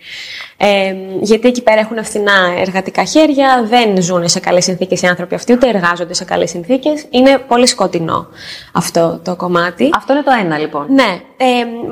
Ε, 0.56 0.94
γιατί 1.20 1.48
εκεί 1.48 1.62
πέρα 1.62 1.80
έχουν 1.80 2.04
φθηνά 2.04 2.54
εργατικά 2.58 3.04
χέρια, 3.04 3.66
δεν 3.68 4.02
ζουν 4.02 4.28
σε 4.28 4.40
καλές 4.40 4.64
συνθήκες 4.64 5.02
οι 5.02 5.06
άνθρωποι 5.06 5.34
αυτοί, 5.34 5.52
ούτε 5.52 5.68
εργάζονται 5.68 6.14
σε 6.14 6.24
καλές 6.24 6.50
συνθήκες. 6.50 7.04
Είναι 7.10 7.38
πολύ 7.38 7.66
σκοτεινό 7.66 8.28
αυτό 8.72 9.20
το 9.24 9.36
κομμάτι. 9.36 9.90
Αυτό 9.94 10.12
είναι 10.12 10.22
το 10.22 10.32
ένα 10.40 10.58
λοιπόν. 10.58 10.86
Ναι. 10.88 11.20
Ε, 11.36 11.44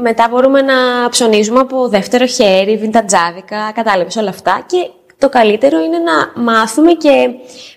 μετά 0.03 0.29
μπορούμε 0.31 0.61
να 0.63 1.09
ψωνίζουμε 1.09 1.61
από 1.61 1.89
δεύτερο 1.89 2.27
χέρι, 2.27 2.77
βιντατζάδικα, 2.77 3.73
κατάλαβες 3.75 4.17
όλα 4.17 4.29
αυτά. 4.29 4.65
Και 4.67 4.91
το 5.19 5.29
καλύτερο 5.29 5.79
είναι 5.79 5.99
να 5.99 6.43
μάθουμε 6.43 6.93
και 6.93 7.29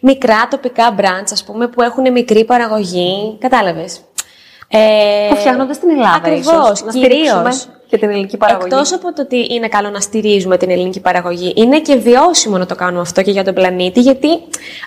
μικρά 0.01 0.47
τοπικά 0.49 0.95
brands, 0.97 1.29
ας 1.31 1.43
πούμε, 1.43 1.67
που 1.67 1.81
έχουν 1.81 2.11
μικρή 2.11 2.45
παραγωγή. 2.45 3.37
Κατάλαβες. 3.39 4.01
Ε, 4.71 5.27
Που 5.29 5.35
φτιάχνονται 5.35 5.73
στην 5.73 5.89
Ελλάδα 5.89 6.15
Ακριβώς, 6.15 6.53
ίσως. 6.53 6.83
Να 6.83 6.91
στηρίξουμε 6.91 7.41
κυρίως. 7.41 7.67
και 7.87 7.97
την 7.97 8.09
ελληνική 8.09 8.37
παραγωγή. 8.37 8.65
Εκτός 8.71 8.93
από 8.93 9.13
το 9.13 9.21
ότι 9.21 9.47
είναι 9.53 9.67
καλό 9.67 9.89
να 9.89 9.99
στηρίζουμε 9.99 10.57
την 10.57 10.69
ελληνική 10.69 10.99
παραγωγή, 10.99 11.53
είναι 11.55 11.79
και 11.79 11.95
βιώσιμο 11.95 12.57
να 12.57 12.65
το 12.65 12.75
κάνουμε 12.75 13.01
αυτό 13.01 13.21
και 13.21 13.31
για 13.31 13.43
τον 13.43 13.53
πλανήτη, 13.53 13.99
γιατί 13.99 14.27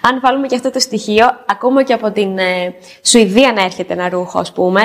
αν 0.02 0.20
βάλουμε 0.22 0.46
και 0.46 0.54
αυτό 0.54 0.70
το 0.70 0.78
στοιχείο, 0.78 1.26
ακόμα 1.46 1.82
και 1.82 1.92
από 1.92 2.10
την 2.10 2.38
ε, 2.38 2.74
Σουηδία 3.02 3.52
να 3.52 3.62
έρχεται 3.62 3.92
ένα 3.92 4.08
ρούχο, 4.08 4.38
ας 4.38 4.52
πούμε, 4.52 4.80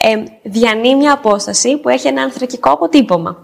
ε, 0.00 0.22
διανύει 0.42 0.94
μια 0.94 1.12
απόσταση 1.12 1.76
που 1.76 1.88
έχει 1.88 2.08
ένα 2.08 2.22
ανθρακικό 2.22 2.70
αποτύπωμα. 2.70 3.36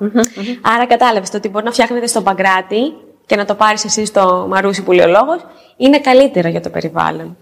Άρα 0.74 0.86
κατάλαβες 0.86 1.30
το 1.30 1.36
ότι 1.36 1.48
μπορεί 1.48 1.64
να 1.64 1.70
φτιάχνετε 1.70 2.06
στο 2.06 2.22
Παγκράτη 2.22 2.92
και 3.26 3.36
να 3.36 3.44
το 3.44 3.54
πάρεις 3.54 3.84
εσύ 3.84 4.04
στο 4.04 4.46
Μαρούσι 4.48 4.82
που 4.82 4.92
λέει 4.92 5.06
ο 5.06 5.10
λόγος, 5.10 5.46
είναι 5.76 5.98
καλύτερα 5.98 6.48
για 6.48 6.60
το 6.60 6.70
περιβάλλον. 6.70 7.36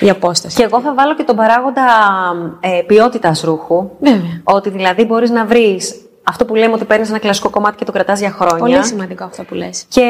Η 0.00 0.10
απόσταση. 0.10 0.56
Και 0.56 0.62
εγώ 0.62 0.80
θα 0.80 0.94
βάλω 0.94 1.14
και 1.14 1.22
τον 1.22 1.36
παράγοντα 1.36 1.84
ε, 2.60 2.82
ποιότητας 2.86 3.40
ρούχου. 3.40 3.90
Βέβαια. 4.00 4.40
Ότι 4.44 4.70
δηλαδή 4.70 5.04
μπορείς 5.04 5.30
να 5.30 5.44
βρεις 5.44 5.94
αυτό 6.22 6.44
που 6.44 6.54
λέμε 6.54 6.74
ότι 6.74 6.84
παίρνεις 6.84 7.08
ένα 7.08 7.18
κλασικό 7.18 7.50
κομμάτι 7.50 7.76
και 7.76 7.84
το 7.84 7.92
κρατάς 7.92 8.20
για 8.20 8.30
χρόνια. 8.30 8.56
Πολύ 8.58 8.84
σημαντικό 8.84 9.24
αυτό 9.24 9.42
που 9.42 9.54
λες. 9.54 9.84
Και 9.88 10.02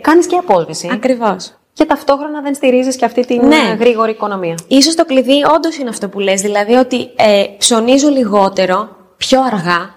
κάνεις 0.00 0.26
και 0.26 0.36
απόσβεση. 0.36 0.90
Ακριβώς. 0.92 1.52
Και 1.72 1.84
ταυτόχρονα 1.84 2.40
δεν 2.40 2.54
στηρίζεις 2.54 2.96
και 2.96 3.04
αυτή 3.04 3.26
την 3.26 3.46
Ναι. 3.46 3.56
ε, 3.56 3.74
γρήγορη 3.74 4.10
οικονομία. 4.10 4.54
Ίσως 4.68 4.94
το 4.94 5.04
κλειδί 5.04 5.44
όντως 5.56 5.76
είναι 5.76 5.88
αυτό 5.88 6.08
που 6.08 6.18
λες, 6.18 6.40
δηλαδή 6.40 6.74
ότι 6.74 6.96
ε, 7.16 7.44
ψωνίζω 7.58 8.08
λιγότερο, 8.08 8.88
πιο 9.16 9.40
αργά 9.42 9.90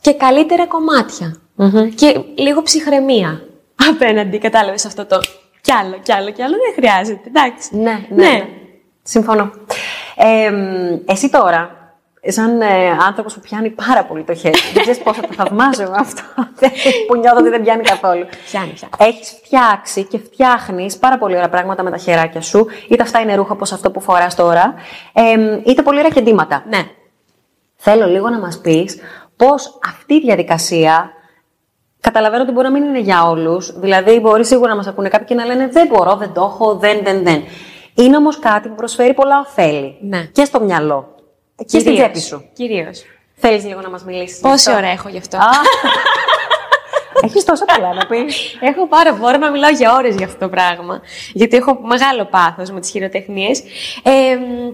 και 0.00 0.12
καλύτερα 0.14 0.66
κομμάτια. 0.66 1.36
Και 1.94 2.20
λίγο 2.34 2.62
ψυχραιμία 2.62 3.40
απέναντι, 3.90 4.38
κατάλαβες 4.38 4.84
αυτό 4.86 5.04
το 5.06 5.18
κι 5.60 5.72
άλλο, 5.72 5.98
κι 6.02 6.12
άλλο, 6.12 6.30
κι 6.30 6.42
άλλο, 6.42 6.54
δεν 6.64 6.74
χρειάζεται, 6.84 7.28
εντάξει. 7.28 7.76
Ναι, 7.76 8.06
ναι. 8.08 8.22
ναι. 8.28 8.44
Συμφωνώ. 9.06 9.50
Ε, 10.16 10.50
μ, 10.50 11.10
εσύ 11.10 11.30
τώρα, 11.30 11.84
σαν 12.26 12.60
ε, 12.60 12.90
άνθρωπος 13.06 13.34
που 13.34 13.40
πιάνει 13.40 13.70
πάρα 13.70 14.04
πολύ 14.04 14.22
το 14.22 14.34
χέρι, 14.34 14.58
δεν 14.72 14.82
ξέρεις 14.82 15.02
πόσο 15.02 15.20
το 15.20 15.28
θαυμάζω 15.32 15.82
εγώ 15.82 15.94
αυτό, 15.96 16.22
που 17.06 17.16
νιώθω 17.16 17.38
ότι 17.38 17.48
δεν 17.48 17.62
πιάνει 17.62 17.82
καθόλου. 17.82 18.26
Πιάνει, 18.50 18.72
πιάνει. 18.72 18.92
Έχεις 18.98 19.28
φτιάξει 19.44 20.04
και 20.04 20.18
φτιάχνεις 20.18 20.96
πάρα 20.96 21.18
πολύ 21.18 21.34
ωραία 21.34 21.48
πράγματα 21.48 21.82
με 21.82 21.90
τα 21.90 21.96
χεράκια 21.96 22.40
σου, 22.40 22.66
είτε 22.88 23.02
αυτά 23.02 23.20
είναι 23.20 23.34
ρούχα 23.34 23.52
όπως 23.52 23.72
αυτό 23.72 23.90
που 23.90 24.00
φοράς 24.00 24.34
τώρα, 24.34 24.74
ε, 25.12 25.60
είτε 25.64 25.82
πολύ 25.82 25.98
ωραία 25.98 26.10
κεντήματα. 26.10 26.64
Ναι. 26.68 26.82
Θέλω 27.76 28.06
λίγο 28.06 28.28
να 28.28 28.38
μας 28.38 28.58
πεις 28.58 28.98
πώς 29.36 29.78
αυτή 29.88 30.14
η 30.14 30.20
διαδικασία 30.20 31.10
καταλαβαίνω 32.00 32.42
ότι 32.42 32.52
μπορεί 32.52 32.66
να 32.66 32.72
μην 32.72 32.84
είναι 32.84 33.00
για 33.00 33.28
όλους. 33.28 33.78
Δηλαδή, 33.78 34.20
μπορεί 34.20 34.44
σίγουρα 34.44 34.68
να 34.68 34.76
μας 34.76 34.86
ακούνε 34.86 35.08
κάποιοι 35.08 35.26
και 35.26 35.34
να 35.34 35.44
λένε 35.44 35.68
δεν 35.68 35.86
μπορώ, 35.86 36.16
δεν 36.16 36.32
το 36.32 36.42
έχω, 36.42 36.74
δεν, 36.74 37.00
δεν, 37.02 37.22
δεν. 37.22 37.42
Είναι 37.94 38.16
όμως 38.16 38.38
κάτι 38.38 38.68
που 38.68 38.74
προσφέρει 38.74 39.14
πολλά 39.14 39.40
ωφέλη. 39.40 39.96
Ναι. 40.00 40.28
Και 40.32 40.44
στο 40.44 40.60
μυαλό. 40.60 41.14
Και 41.66 41.78
στην 41.78 41.94
τσέπη 41.94 42.20
σου. 42.20 42.44
Κυρίως. 42.52 43.02
Θέλεις 43.34 43.64
λίγο 43.64 43.80
να 43.80 43.90
μας 43.90 44.04
μιλήσεις. 44.04 44.36
γι' 44.36 44.42
Πόση 44.42 44.70
αυτό; 44.70 44.82
ώρα 44.82 44.86
έχω 44.90 45.08
γι' 45.08 45.18
αυτό; 45.18 45.36
Α, 45.36 45.50
Έχεις 47.24 47.44
τόσα 47.44 47.64
πολλά 47.64 47.94
να 47.94 48.06
πεις. 48.06 48.56
Έχω 48.60 48.86
πάρα 48.86 49.12
μπορώ 49.12 49.38
να 49.38 49.50
μιλάω 49.50 49.70
για 49.70 49.94
ώρες 49.94 50.14
για 50.14 50.26
αυτό 50.26 50.38
το 50.38 50.48
πράγμα. 50.48 51.00
Γιατί 51.32 51.56
έχω 51.56 51.78
μεγάλο 51.82 52.24
πάθος 52.24 52.70
με 52.70 52.80
τις 52.80 52.90
χειροτεχνίες. 52.90 53.62
Ε, 54.02 54.36
μ, 54.36 54.72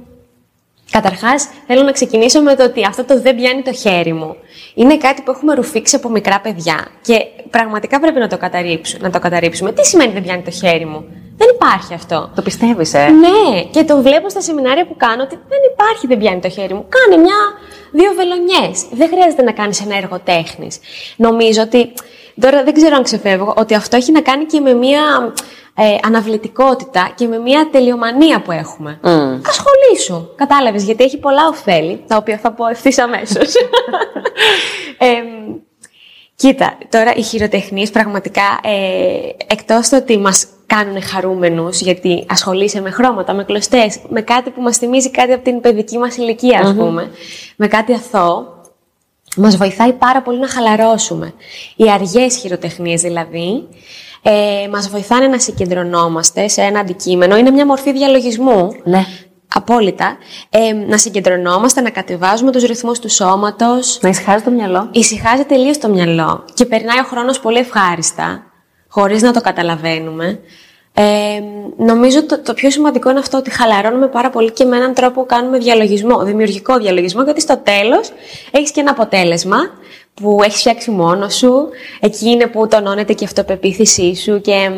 καταρχάς, 0.91 1.49
θέλω 1.67 1.83
να 1.83 1.93
ξεκινήσω 1.93 2.43
με 2.43 2.55
το 2.55 2.65
ότι 2.65 2.85
αυτό 2.85 3.05
το 3.05 3.21
δεν 3.21 3.37
πιάνει 3.37 3.62
το 3.62 3.73
χέρι 3.73 4.12
μου. 4.12 4.37
Είναι 4.75 4.97
κάτι 4.97 5.23
που 5.23 5.31
έχουμε 5.31 5.55
ρουφήξει 5.55 5.97
από 5.97 6.09
μικρά 6.09 6.41
παιδιά. 6.41 6.87
Και 7.03 7.27
πραγματικά 7.50 8.00
πρέπει 8.00 8.19
να 8.19 8.29
το, 8.29 8.37
καταρρύψουμε, 8.37 9.07
να 9.07 9.11
το 9.12 9.19
καταρρύψουμε. 9.19 9.73
Τι 9.73 9.87
σημαίνει 9.87 10.12
δεν 10.12 10.23
πιάνει 10.23 10.43
το 10.43 10.50
χέρι 10.50 10.85
μου. 10.85 11.05
Δεν 11.41 11.49
υπάρχει 11.55 11.95
αυτό. 11.95 12.31
Το 12.35 12.43
πιστεύεις, 12.43 12.95
ε; 12.95 13.09
Ναι, 13.09 13.63
και 13.71 13.85
το 13.85 14.03
βλέπω 14.03 14.29
στα 14.29 14.41
σεμινάρια 14.41 14.87
που 14.87 14.97
κάνω 14.97 15.23
ότι 15.23 15.39
δεν 15.49 15.59
υπάρχει, 15.73 16.07
δεν 16.07 16.19
πιάνει 16.19 16.41
το 16.41 16.49
χέρι 16.49 16.75
μου. 16.75 16.87
Κάνε 16.89 17.23
μια, 17.23 17.39
δύο 17.91 18.13
βελονιές. 18.15 18.87
Δεν 18.91 19.09
χρειάζεται 19.09 19.43
να 19.43 19.53
κάνεις 19.53 19.81
ένα 19.81 19.97
έργο 19.97 20.21
τέχνης. 20.25 20.79
Νομίζω 21.17 21.63
ότι. 21.63 21.93
Τώρα 22.41 22.65
δεν 22.65 22.75
ξέρω 22.75 22.97
αν 22.97 23.03
ξεφεύγω, 23.03 23.55
ότι 23.57 23.75
αυτό 23.75 23.97
έχει 23.97 24.13
να 24.13 24.21
κάνει 24.21 24.45
και 24.45 24.61
με 24.61 24.73
μια 24.75 25.33
ε, 25.75 25.97
αναβλητικότητα 26.03 27.13
και 27.15 27.27
με 27.27 27.39
μια 27.39 27.69
τελειομανία 27.73 28.41
που 28.41 28.53
έχουμε. 28.53 28.99
Μμ. 29.03 29.41
Ασχολήσου. 29.49 30.35
Κατάλαβες, 30.37 30.85
γιατί 30.85 31.05
έχει 31.05 31.19
πολλά 31.19 31.47
ωφέλη, 31.49 32.05
τα 32.07 32.17
οποία 32.17 32.39
θα 32.39 32.53
πω 32.53 32.67
ευθύς 32.67 32.99
αμέσως. 32.99 33.55
κοίτα, 36.41 36.79
τώρα 36.89 37.15
οι 37.15 37.23
χειροτεχνίες 37.23 37.91
πραγματικά, 37.91 38.61
ε, 38.63 39.45
εκτός 39.47 39.89
το 39.89 39.97
ότι 39.97 40.19
μας 40.19 40.47
κάνουν 40.75 41.03
χαρούμενους, 41.03 41.81
γιατί 41.81 42.27
ασχολείσαι 42.29 42.81
με 42.81 42.91
χρώματα, 42.91 43.33
με 43.35 43.45
κλωστές, 43.45 43.99
με 44.09 44.21
κάτι 44.21 44.50
που 44.50 44.62
μας 44.62 44.77
θυμίζει 44.77 45.11
κάτι 45.11 45.33
από 45.33 45.45
την 45.45 45.61
παιδική 45.61 45.99
μας 45.99 46.17
ηλικία, 46.17 46.61
ας 46.61 46.75
πούμε, 46.75 47.11
με 47.57 47.67
κάτι 47.67 47.93
αθώο, 47.93 48.59
μας 49.37 49.57
βοηθάει 49.57 49.93
πάρα 49.93 50.23
πολύ 50.23 50.39
να 50.39 50.49
χαλαρώσουμε. 50.49 51.33
Οι 51.77 51.91
αργές 51.91 52.37
χειροτεχνίες 52.37 53.00
δηλαδή, 53.00 53.69
ε, 54.23 54.69
μας 54.71 54.89
βοηθάνε 54.89 55.27
να 55.27 55.39
συγκεντρωνόμαστε 55.39 56.49
σε 56.49 56.61
ένα 56.62 56.81
αντικείμενο. 56.81 57.37
Είναι 57.37 57.50
μια 57.50 57.67
μορφή 57.67 57.93
διαλογισμού. 57.93 58.69
Ναι. 58.85 59.05
Απόλυτα. 59.55 60.17
Ε, 60.50 60.73
να 60.73 60.99
συγκεντρωνόμαστε, 60.99 61.81
να 61.81 61.91
κατεβάζουμε 61.91 62.53
τους 62.53 62.62
ρυθμούς 62.62 62.99
του 62.99 63.11
σώματος. 63.11 63.99
Να 64.03 64.09
ησυχάζει 64.09 64.45
το 64.45 64.50
μυαλό. 64.50 64.89
Ησυχάζει 64.93 65.45
τελείως 65.45 65.79
το 65.79 65.89
μυαλό. 65.89 66.45
Και 66.55 66.65
περνάει 66.65 66.99
ο 66.99 67.05
χρόνος 67.05 67.41
πολύ 67.41 67.59
ευχάριστα, 67.59 68.50
χωρίς 68.91 69.23
να 69.23 69.33
το 69.33 69.41
καταλαβαίνουμε. 69.41 70.41
Ε, 70.95 71.43
νομίζω 71.77 72.27
το, 72.27 72.43
το 72.43 72.55
πιο 72.55 72.71
σημαντικό 72.71 73.11
είναι 73.11 73.19
αυτό 73.19 73.39
ότι 73.39 73.51
χαλαρώνουμε 73.51 74.09
πάρα 74.09 74.31
πολύ 74.31 74.53
και 74.53 74.65
με 74.65 74.77
έναν 74.77 74.95
τρόπο 74.95 75.27
κάνουμε 75.27 75.59
διαλογισμό, 75.59 76.25
δημιουργικό 76.25 76.79
διαλογισμό, 76.79 77.23
γιατί 77.23 77.41
στο 77.41 77.59
τέλος 77.59 78.13
έχεις 78.51 78.71
και 78.71 78.81
ένα 78.81 78.91
αποτέλεσμα 78.91 79.59
που 80.15 80.41
έχεις 80.45 80.59
φτιάξει 80.61 80.91
μόνος 80.91 81.35
σου, 81.37 81.69
εκεί 82.01 82.31
είναι 82.31 82.47
που 82.47 82.69
τονώνεται 82.69 83.13
και 83.13 83.25
η 83.25 83.27
αυτοπεποίθησή 83.27 84.15
σου 84.15 84.41
και 84.41 84.71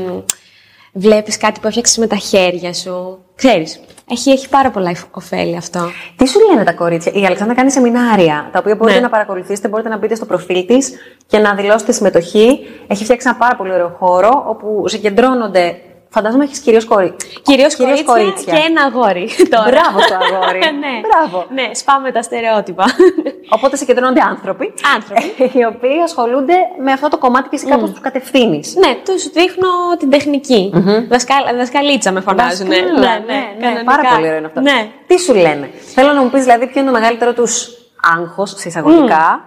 βλέπεις 0.93 1.37
κάτι 1.37 1.61
που 1.61 1.67
έφτιαξες 1.67 1.97
με 1.97 2.07
τα 2.07 2.17
χέρια 2.17 2.75
σου. 2.75 3.19
Ξέρεις, 3.35 3.81
έχει, 4.13 4.31
έχει 4.31 4.49
πάρα 4.49 4.71
πολλά 4.71 4.95
ωφέλη 5.11 5.57
αυτό. 5.57 5.81
Τι 6.17 6.29
σου 6.29 6.39
λένε 6.51 6.65
τα 6.65 6.73
κορίτσια; 6.73 7.13
Η 7.15 7.25
Αλεξάνδρα 7.25 7.57
κάνει 7.57 7.71
σεμινάρια, 7.71 8.49
τα 8.53 8.59
οποία 8.59 8.75
μπορείτε 8.75 8.97
ναι. 8.97 9.05
να 9.05 9.11
παρακολουθήσετε, 9.11 9.69
μπορείτε 9.69 9.89
να 9.89 9.99
μπείτε 9.99 10.15
στο 10.15 10.27
προφίλ 10.27 10.67
της 10.67 10.93
και 11.27 11.39
να 11.39 11.55
δηλώσετε 11.55 11.93
συμμετοχή. 11.93 12.59
Έχει 12.87 13.05
φτιάξει 13.05 13.29
ένα 13.29 13.37
πάρα 13.37 13.57
πολύ 13.57 13.73
ωραίο 13.73 13.97
χώρο 13.99 14.45
όπου 14.47 14.89
συγκεντρώνονται 14.89 15.81
Φαντάζομαι 16.15 16.45
έχεις 16.45 16.59
κυρίως 16.59 16.85
κορί... 16.85 17.17
κυρίως 17.43 17.77
κορίτσια, 17.77 18.05
κορίτσια, 18.05 18.53
και 18.53 18.61
ένα 18.67 18.83
αγόρι. 18.83 19.29
Τώρα. 19.55 19.71
Μπράβο 19.71 19.99
το 19.99 20.15
αγόρι. 20.21 20.59
ναι. 20.85 20.95
Μπράβο. 21.07 21.47
Ναι, 21.55 21.75
σπάμε 21.75 22.13
τα 22.13 22.23
στερεότυπα. 22.23 22.85
Οπότε 23.57 23.77
συγκεντρώνονται 23.77 24.21
άνθρωποι. 24.21 24.75
Άνθρωποι. 24.95 25.59
οι 25.59 25.65
οποίοι 25.65 25.99
ασχολούνται 26.05 26.55
με 26.85 26.93
αυτό 26.93 27.09
το 27.09 27.19
κομμάτι 27.19 27.49
και 27.49 27.57
εσύ 27.57 27.67
κάπως 27.67 27.89
mm. 27.89 27.93
τους 27.93 28.01
κατευθύνεις. 28.01 28.75
Ναι, 28.75 28.95
τους 29.05 29.29
δείχνω 29.29 29.69
την 29.99 30.11
τεχνική. 30.11 30.73
Mm-hmm. 30.75 31.19
Δασκαλίτσα 31.57 32.13
με 32.13 32.21
φωνάζουν. 32.21 32.67
Ναι, 32.69 32.77
ναι, 32.77 33.25
ναι, 33.59 33.69
ναι, 33.69 33.83
Πάρα 33.85 34.03
πολύ 34.15 34.27
ωραίο 34.27 34.37
είναι 34.37 34.47
αυτό. 34.47 34.61
Ναι. 34.61 34.91
Τι 35.07 35.21
σου 35.21 35.35
λένε; 35.35 35.71
Θέλω 35.95 36.13
να 36.13 36.23
μου 36.23 36.31
πεις 36.31 36.43
δηλαδή 36.43 36.67
ποιο 36.67 36.81
είναι 36.81 36.91
το 36.91 36.99
μεγαλύτερο 36.99 37.33
τους 37.33 37.69
άγχος 38.17 38.55
σε 38.57 38.69
εισαγωγικά 38.69 39.45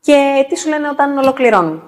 και 0.00 0.46
τι 0.48 0.58
σου 0.58 0.68
λένε 0.68 0.88
όταν 0.88 1.18
ολοκληρώνουν; 1.18 1.82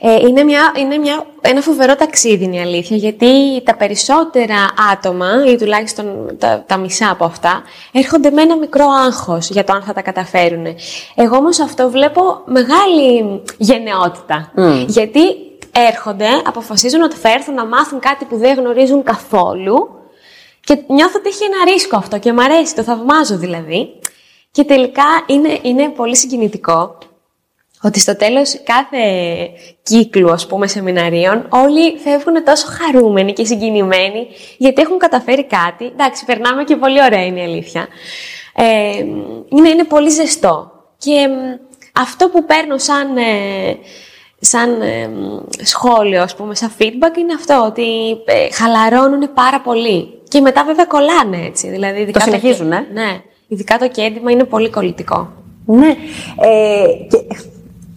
Ε, 0.00 0.14
είναι 0.14 0.42
μια, 0.42 0.72
είναι 0.76 0.96
μια, 0.96 1.26
ένα 1.40 1.60
φοβερό 1.60 1.96
ταξίδι, 1.96 2.44
είναι 2.44 2.56
η 2.56 2.60
αλήθεια, 2.60 2.96
γιατί 2.96 3.62
τα 3.64 3.76
περισσότερα 3.76 4.56
άτομα, 4.92 5.26
ή 5.46 5.56
τουλάχιστον 5.56 6.36
τα, 6.38 6.64
τα 6.66 6.76
μισά 6.76 7.10
από 7.10 7.24
αυτά, 7.24 7.62
έρχονται 7.92 8.30
με 8.30 8.42
ένα 8.42 8.56
μικρό 8.56 8.86
άγχος 9.06 9.50
για 9.50 9.64
το 9.64 9.72
αν 9.72 9.82
θα 9.82 9.92
τα 9.92 10.02
καταφέρουν. 10.02 10.66
Εγώ 11.14 11.36
όμως 11.36 11.60
αυτό 11.60 11.90
βλέπω 11.90 12.42
μεγάλη 12.44 13.40
γενναιότητα, 13.58 14.52
γιατί 14.86 15.20
έρχονται, 15.72 16.26
αποφασίζουν 16.44 17.02
ότι 17.02 17.16
θα 17.16 17.28
έρθουν 17.30 17.54
να 17.54 17.66
μάθουν 17.66 17.98
κάτι 17.98 18.24
που 18.24 18.36
δεν 18.36 18.58
γνωρίζουν 18.58 19.02
καθόλου 19.02 19.88
και 20.64 20.78
νιώθω 20.86 21.18
ότι 21.18 21.28
έχει 21.28 21.44
ένα 21.44 21.72
ρίσκο 21.72 21.96
αυτό 21.96 22.18
και 22.18 22.32
μου 22.32 22.42
αρέσει, 22.42 22.74
το 22.74 22.82
θαυμάζω 22.82 23.38
δηλαδή. 23.38 23.88
Και 24.50 24.64
τελικά 24.64 25.04
είναι, 25.26 25.58
είναι 25.62 25.88
πολύ 25.88 26.16
συγκινητικό 26.16 26.98
ότι 27.82 28.00
στο 28.00 28.16
τέλος 28.16 28.60
κάθε 28.64 28.98
κύκλου, 29.82 30.30
ας 30.30 30.46
πούμε, 30.46 30.66
σεμιναρίων, 30.66 31.46
όλοι 31.48 31.98
φεύγουν 31.98 32.44
τόσο 32.44 32.66
χαρούμενοι 32.66 33.32
και 33.32 33.44
συγκινημένοι, 33.44 34.26
γιατί 34.58 34.82
έχουν 34.82 34.98
καταφέρει 34.98 35.44
κάτι. 35.46 35.84
Εντάξει, 35.84 36.24
περνάμε 36.24 36.64
και 36.64 36.76
πολύ 36.76 37.02
ωραία 37.02 37.24
είναι 37.24 37.40
η 37.40 37.42
αλήθεια. 37.42 37.88
Ε, 38.54 38.98
είναι, 39.48 39.68
είναι 39.68 39.84
πολύ 39.84 40.10
ζεστό. 40.10 40.72
Και 40.98 41.28
αυτό 41.92 42.28
που 42.28 42.44
παίρνω 42.44 42.78
σαν, 42.78 43.16
ε, 43.16 43.76
σαν 44.40 44.80
ε, 44.80 45.10
σχόλιο, 45.62 46.22
ας 46.22 46.34
πούμε, 46.34 46.54
σαν 46.54 46.72
feedback, 46.78 47.16
είναι 47.18 47.32
αυτό, 47.36 47.64
ότι 47.66 47.82
ε, 48.24 48.52
χαλαρώνουν 48.52 49.32
πάρα 49.34 49.60
πολύ. 49.60 50.20
Και 50.28 50.40
μετά 50.40 50.64
βέβαια 50.64 50.84
κολλάνε 50.84 51.46
έτσι. 51.46 51.68
Δηλαδή, 51.68 52.10
το 52.10 52.20
συνεχίζουν, 52.20 52.70
το, 52.70 52.76
Ναι, 52.92 53.20
ειδικά 53.48 53.78
το 53.78 53.88
κέντημα 53.88 54.30
είναι 54.30 54.44
πολύ 54.44 54.70
κολλητικό. 54.70 55.32
Ναι. 55.66 55.96
Ε, 56.40 56.86
και 57.10 57.18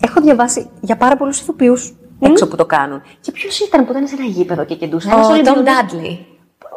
έχω 0.06 0.22
διαβάσει 0.22 0.70
για 0.82 0.98
πάρα 0.98 1.16
πολλούς 1.16 1.40
ηθοποιούς 1.40 1.96
mm. 2.22 2.30
έξω 2.30 2.48
που 2.48 2.56
το 2.56 2.66
κάνουν. 2.66 3.02
Και 3.22 3.32
ποιος 3.32 3.60
ήταν 3.60 3.86
που 3.86 3.92
ήταν 3.92 4.08
σε 4.08 4.16
ένα 4.16 4.26
γήπεδο 4.26 4.66
και 4.66 4.76
κεντούσε. 4.76 5.10
Ο 5.10 5.42
Τόμ 5.42 5.64
Ντάντλι. 5.64 6.26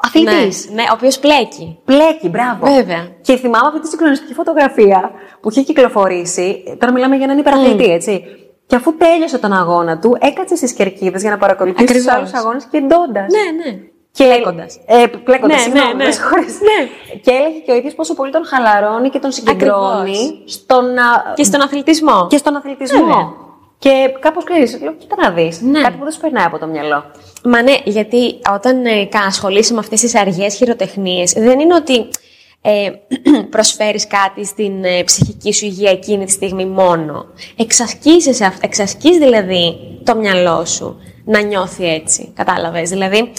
Αθλητής. 0.02 0.68
Ναι, 0.68 0.74
ναι, 0.74 0.82
ο 0.82 0.92
οποίος 0.94 1.18
πλέκει. 1.18 1.78
Πλέκει, 1.84 2.28
μπράβο. 2.28 2.66
Βέβαια. 2.66 3.08
Και 3.20 3.36
θυμάμαι 3.36 3.66
αυτή 3.66 3.80
τη 3.80 3.88
συγκλονιστική 3.88 4.34
φωτογραφία 4.34 5.10
που 5.40 5.50
είχε 5.50 5.62
κυκλοφορήσει. 5.62 6.62
Τώρα 6.78 6.92
μιλάμε 6.92 7.16
για 7.16 7.24
έναν 7.24 7.38
υπεραθλητή, 7.38 7.84
mm. 7.86 7.94
έτσι. 7.94 8.24
Και 8.66 8.76
αφού 8.76 8.96
τέλειωσε 8.96 9.38
τον 9.38 9.52
αγώνα 9.52 9.98
του, 9.98 10.16
έκατσε 10.20 10.56
στις 10.56 10.72
κερκίδες 10.72 11.20
για 11.20 11.30
να 11.30 11.38
παρακολουθήσει 11.38 11.94
τους 11.94 12.08
άλλους 12.08 12.32
αγώνες 12.32 12.64
κεντώντα. 12.70 13.20
Ναι, 13.20 13.70
ναι. 13.70 13.78
Και 14.10 14.24
πλέκοντας. 14.24 14.78
Ε, 14.86 15.06
πλέκοντας, 15.06 15.56
ναι, 15.56 15.62
συγγνώμη, 15.62 15.94
ναι, 15.94 16.04
ναι. 16.04 16.10
ναι. 16.10 17.16
Και 17.20 17.30
έλεγε 17.30 17.58
και 17.58 17.72
ο 17.72 17.74
ίδιος 17.74 17.94
πόσο 17.94 18.14
πολύ 18.14 18.32
τον 18.32 18.46
χαλαρώνει 18.46 19.08
και 19.08 19.18
τον 19.18 19.32
συγκεντρώνει 19.32 20.42
στον, 20.44 20.84
και 21.34 21.42
στον 21.44 21.60
αθλητισμό. 21.60 22.26
Και 22.26 22.36
στον 22.36 22.56
αθλητισμό. 22.56 23.46
Και 23.78 24.14
κάπως 24.20 24.44
ξέρεις, 24.44 24.80
λέω, 24.82 24.92
κοίτα 24.94 25.16
να 25.22 25.30
δεις. 25.30 25.60
Ναι. 25.60 25.80
Κάτι 25.80 25.96
που 25.96 26.02
δεν 26.02 26.12
σου 26.12 26.20
περνάει 26.20 26.44
από 26.44 26.58
το 26.58 26.66
μυαλό. 26.66 27.04
Μα 27.44 27.62
ναι, 27.62 27.74
γιατί 27.84 28.40
όταν 28.54 28.86
ε, 28.86 29.08
ασχολείσαι 29.26 29.72
με 29.72 29.78
αυτές 29.78 30.00
τις 30.00 30.14
αργές 30.14 30.54
χειροτεχνίες, 30.54 31.32
δεν 31.32 31.60
είναι 31.60 31.74
ότι 31.74 32.08
ε, 32.62 32.90
προσφέρεις 33.50 34.06
κάτι 34.06 34.44
στην 34.44 34.84
ε, 34.84 35.02
ψυχική 35.02 35.52
σου 35.52 35.64
υγεία 35.64 35.90
εκείνη 35.90 36.24
τη 36.24 36.30
στιγμή 36.30 36.64
μόνο. 36.66 37.26
Εξασκείς, 37.56 38.40
εξασκείς 38.60 39.18
δηλαδή 39.18 39.76
το 40.04 40.16
μυαλό 40.16 40.64
σου 40.64 41.00
να 41.24 41.40
νιώθει 41.40 41.88
έτσι. 41.88 42.32
Κατάλαβες; 42.34 42.88
Δηλαδή, 42.88 43.32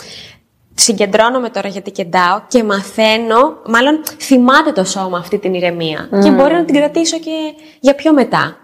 συγκεντρώνομαι 0.80 1.50
τώρα 1.50 1.68
γιατί 1.68 1.92
κεντάω 1.92 2.42
και 2.48 2.64
μαθαίνω, 2.64 3.58
μάλλον 3.66 4.02
θυμάται 4.20 4.72
το 4.72 4.84
σώμα 4.84 5.18
αυτή 5.18 5.38
την 5.38 5.54
ηρεμία. 5.54 6.10
Και 6.24 6.30
μπορεί 6.30 6.54
να 6.54 6.66
την 6.66 6.76
κρατήσω 6.76 7.20
και 7.20 7.54
για 7.80 7.96
πιο 7.96 8.14
μετά. 8.14 8.58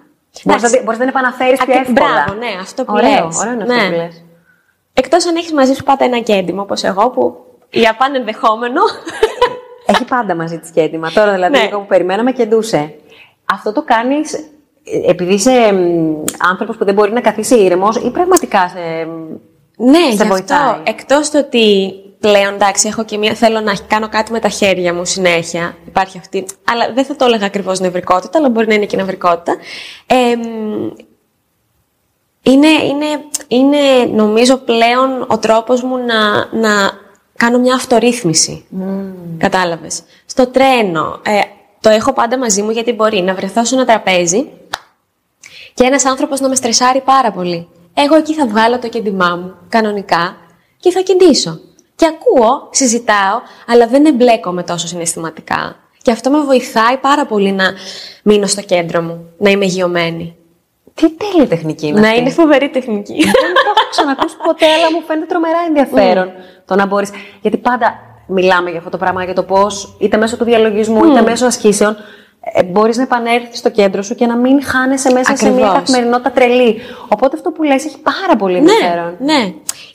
Μπορείς 0.43 0.62
να, 0.62 0.69
μπορείς 0.69 0.99
να 0.99 1.06
την 1.06 1.08
επαναφέρεις 1.08 1.60
πιο 1.65 1.73
εύκολα. 1.73 1.93
Μπράβο, 1.93 2.39
ναι, 2.39 2.60
αυτό 2.62 2.84
που 2.84 2.93
ωραίο, 2.95 3.25
λες. 3.25 3.38
Ωραίο 3.39 3.54
είναι 3.54 3.63
αυτό 3.63 3.75
ναι. 3.75 3.89
που 3.89 3.95
λες. 3.95 4.23
Εκτός 4.93 5.25
αν 5.25 5.36
έχεις 5.36 5.54
μαζί 5.54 5.73
σου 5.73 5.84
πάντα 5.84 6.06
ένα 6.06 6.19
κέντημα, 6.19 6.62
όπως 6.62 6.84
εγώ, 6.84 7.10
που 7.10 7.45
για 7.69 7.95
πάνε 7.95 8.17
ενδεχόμενο. 8.17 8.82
Έχει 9.88 10.06
πάντα 10.06 10.36
μαζί 10.36 10.60
της 10.60 10.69
κέντημα. 10.69 11.12
Τώρα 11.12 11.34
δηλαδή, 11.34 11.58
ναι. 11.58 11.63
εγώ 11.63 11.80
που 11.80 11.86
περιμέναμε 11.86 12.32
κεντούσε. 12.32 12.93
Αυτό 13.45 13.71
το 13.71 13.84
κάνεις 13.84 14.34
ε, 14.34 15.10
επειδή 15.10 15.34
είσαι 15.34 15.73
άνθρωπος 16.49 16.78
που 16.78 16.86
δεν 16.86 16.93
μπορεί 16.93 17.12
να 17.12 17.21
καθίσει 17.21 17.56
ήρεμος 17.56 17.95
ή 17.95 18.12
πραγματικά 18.12 18.67
σε, 18.67 19.08
ναι, 19.78 20.15
σε 20.15 20.25
βοηθάει. 20.25 20.60
αυτό, 20.60 20.82
εκτός 20.84 21.30
το 21.30 21.39
ότι 21.39 21.93
πλέον 22.19 22.54
εντάξει, 22.54 22.88
έχω 22.88 23.06
και 23.06 23.17
μία, 23.17 23.34
θέλω 23.34 23.60
να 23.60 23.75
κάνω 23.88 24.10
κάτι 24.10 24.32
με 24.32 24.39
τα 24.39 24.49
χέρια 24.49 24.93
μου 24.93 25.06
συνέχεια. 25.06 25.78
Υπάρχει 25.88 26.17
αυτή. 26.17 26.45
Αλλά 26.71 26.93
δεν 26.93 27.06
θα 27.06 27.15
το 27.15 27.25
έλεγα 27.25 27.45
ακριβώς 27.45 27.80
νευρικότητα, 27.80 28.38
αλλά 28.38 28.49
μπορεί 28.49 28.67
να 28.67 28.73
είναι 28.73 28.86
και 28.86 28.97
νευρικότητα. 28.97 29.56
Ε, 30.06 30.36
είναι, 32.41 32.67
είναι, 32.67 33.06
είναι, 33.47 34.06
νομίζω, 34.12 34.58
πλέον 34.58 35.25
ο 35.28 35.38
τρόπος 35.38 35.82
μου 35.82 35.97
να, 35.97 36.45
να 36.60 36.91
κάνω 37.36 37.60
μια 37.60 37.75
αυτορύθμιση. 37.75 38.65
Mm. 38.80 39.13
Κατάλαβες. 39.38 40.04
Στο 40.25 40.47
τρένο, 40.47 41.19
ε, 41.23 41.39
το 41.82 41.89
έχω 41.89 42.13
πάντα 42.13 42.38
μαζί 42.38 42.62
μου 42.62 42.69
γιατί 42.69 42.91
μπορεί 42.91 43.21
να 43.21 43.34
βρεθώ 43.34 43.65
σε 43.65 43.75
ένα 43.75 43.86
τραπέζι 43.86 44.49
και 45.73 45.84
ένας 45.84 46.06
άνθρωπος 46.06 46.39
να 46.39 46.49
με 46.49 46.56
στρεσάρει 46.56 47.01
πάρα 47.01 47.32
πολύ. 47.32 47.67
Εγώ 47.93 48.15
εκεί 48.15 48.34
θα 48.34 48.47
βγάλω 48.47 48.80
το 48.80 48.89
κεντημά 48.89 49.36
μου, 49.36 49.56
κανονικά, 49.69 50.36
και 50.78 50.91
θα 50.91 51.01
κεντήσω. 51.01 51.60
Και 51.95 52.05
ακούω, 52.05 52.69
συζητάω, 52.71 53.41
αλλά 53.67 53.88
δεν 53.88 54.05
εμπλέκομαι 54.05 54.63
τόσο 54.63 54.88
συναισθηματικά. 54.88 55.75
Και 56.01 56.12
αυτό 56.12 56.29
με 56.29 56.39
βοηθάει 56.39 56.97
πάρα 56.97 57.25
πολύ 57.25 57.51
να 57.51 57.63
μείνω 58.23 58.47
στο 58.47 58.62
κέντρο 58.62 59.01
μου, 59.01 59.34
να 59.38 59.49
είμαι 59.49 59.65
γιωμένη. 59.65 60.36
Τι 60.93 61.10
τέλεια 61.10 61.47
τεχνική 61.47 61.88
είναι 61.88 61.99
Να 61.99 62.13
είναι 62.13 62.29
φοβερή 62.29 62.69
τεχνική. 62.69 63.23
Δεν 63.23 63.53
το 63.53 63.73
έχω 63.75 63.89
ξανακούσει 63.89 64.36
ποτέ, 64.43 64.65
αλλά 64.65 64.91
μου 64.91 65.01
φαίνεται 65.08 65.25
τρομερά 65.25 65.58
ενδιαφέρον 65.67 66.31
το 66.65 66.75
να 66.75 66.86
μπορείς. 66.86 67.10
Γιατί 67.41 67.58
πάντα 67.58 67.99
μιλάμε 68.27 68.69
για 68.69 68.79
αυτό 68.79 68.89
το 68.89 68.97
πράγμα, 68.97 69.23
για 69.23 69.34
το 69.34 69.43
πώς 69.43 69.95
είτε 69.99 70.17
μέσω 70.17 70.38
του 70.38 70.43
διαλογισμού, 70.43 71.05
είτε 71.05 71.21
μέσω 71.21 71.45
ασκήσεων, 71.45 71.97
ε, 72.53 72.63
μπορείς 72.63 72.97
να 72.97 73.03
επανέλθεις 73.03 73.60
στο 73.60 73.69
κέντρο 73.69 74.01
σου 74.01 74.15
και 74.15 74.25
να 74.25 74.38
μην 74.38 74.63
χάνεσαι 74.63 75.12
μέσα 75.13 75.31
Ακριβώς. 75.31 75.55
σε 75.55 75.62
μια 75.62 75.71
καθημερινότητα 75.73 76.31
τρελή. 76.31 76.79
Οπότε 77.08 77.36
αυτό 77.36 77.51
που 77.51 77.63
λες 77.63 77.86
έχει 77.86 77.97
πάρα 77.97 78.36
πολύ 78.38 78.62
ναι, 78.62 78.71
ενδιαφέρον. 78.71 79.15
Ναι, 79.19 79.34
ναι. 79.34 79.53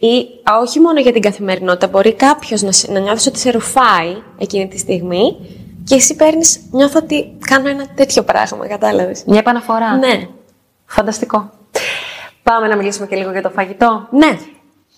Ή 0.09 0.27
όχι 0.61 0.81
μόνο 0.81 1.01
για 1.01 1.13
την 1.13 1.23
καθημερινότητα, 1.23 1.87
μπορεί 1.87 2.15
κάποιος 2.15 2.63
να, 2.63 2.71
να 2.93 2.99
νιώθεις 2.99 3.27
ότι 3.27 3.39
σε 3.39 3.51
ρουφάει 3.51 4.17
εκείνη 4.39 4.69
τη 4.69 4.79
στιγμή 4.79 5.37
και 5.85 5.95
εσύ 5.95 6.17
παίρνεις, 6.17 6.61
νιώθω 6.71 7.01
ότι 7.03 7.37
κάνω 7.47 7.69
ένα 7.69 7.87
τέτοιο 7.95 8.23
πράγμα, 8.23 8.67
κατάλαβες. 8.67 9.23
Μια 9.27 9.39
επαναφορά. 9.39 9.97
Ναι. 9.97 10.27
Φανταστικό. 10.87 11.51
Πάμε 12.43 12.67
να 12.67 12.77
μιλήσουμε 12.77 13.07
και 13.07 13.17
λίγο 13.17 13.31
για 13.31 13.43
το 13.43 13.51
φαγητό. 13.51 14.09
Ναι. 14.11 14.39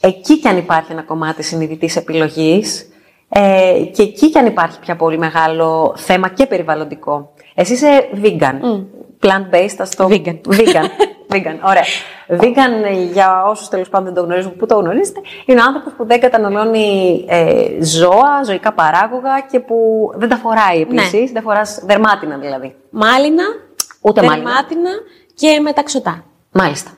Εκεί 0.00 0.38
κι 0.38 0.48
αν 0.48 0.56
υπάρχει 0.56 0.92
ένα 0.92 1.02
κομμάτι 1.02 1.42
συνειδητής 1.42 1.96
επιλογής, 1.96 2.86
ε, 3.35 3.85
και 3.92 4.03
εκεί 4.03 4.31
κι 4.31 4.38
αν 4.38 4.47
υπάρχει 4.47 4.79
πια 4.79 4.97
πολύ 4.97 5.18
μεγάλο 5.18 5.95
θέμα 5.97 6.29
και 6.29 6.47
περιβαλλοντικό. 6.47 7.33
Εσύ 7.55 7.73
είσαι 7.73 8.09
vegan. 8.23 8.85
Plant-based, 9.21 9.77
ας 9.79 9.95
το. 9.95 10.09
Vegan. 10.11 10.40
Vegan. 10.49 10.87
Vegan. 11.33 11.57
Ωραία. 11.66 11.83
Vegan, 12.29 13.11
για 13.12 13.45
όσους 13.47 13.68
τέλος 13.68 13.88
πάντων 13.88 14.05
δεν 14.07 14.14
το 14.14 14.23
γνωρίζουν, 14.23 14.57
που 14.57 14.66
το 14.66 14.75
γνωρίζετε, 14.77 15.21
είναι 15.47 15.61
ο 15.61 15.64
άνθρωπος 15.66 15.92
που 15.92 16.07
δεν 16.07 16.21
καταναλώνει 16.21 17.25
ε, 17.29 17.66
ζώα, 17.85 18.42
ζωικά 18.45 18.73
παράγωγα 18.73 19.40
και 19.51 19.61
που 19.61 19.77
δεν 20.14 20.29
τα 20.29 20.37
φοράει 20.37 20.81
επίσης. 20.81 21.33
Δεν 21.33 21.42
φοράς 21.42 21.83
δερμάτινα 21.85 22.37
δηλαδή. 22.38 22.75
Μάλινα, 22.90 23.45
Ούτε 24.01 24.23
μάλινα. 24.23 24.45
δερμάτινα 24.51 24.90
και 25.35 25.61
μεταξωτά. 25.61 26.25
Μάλιστα. 26.53 26.90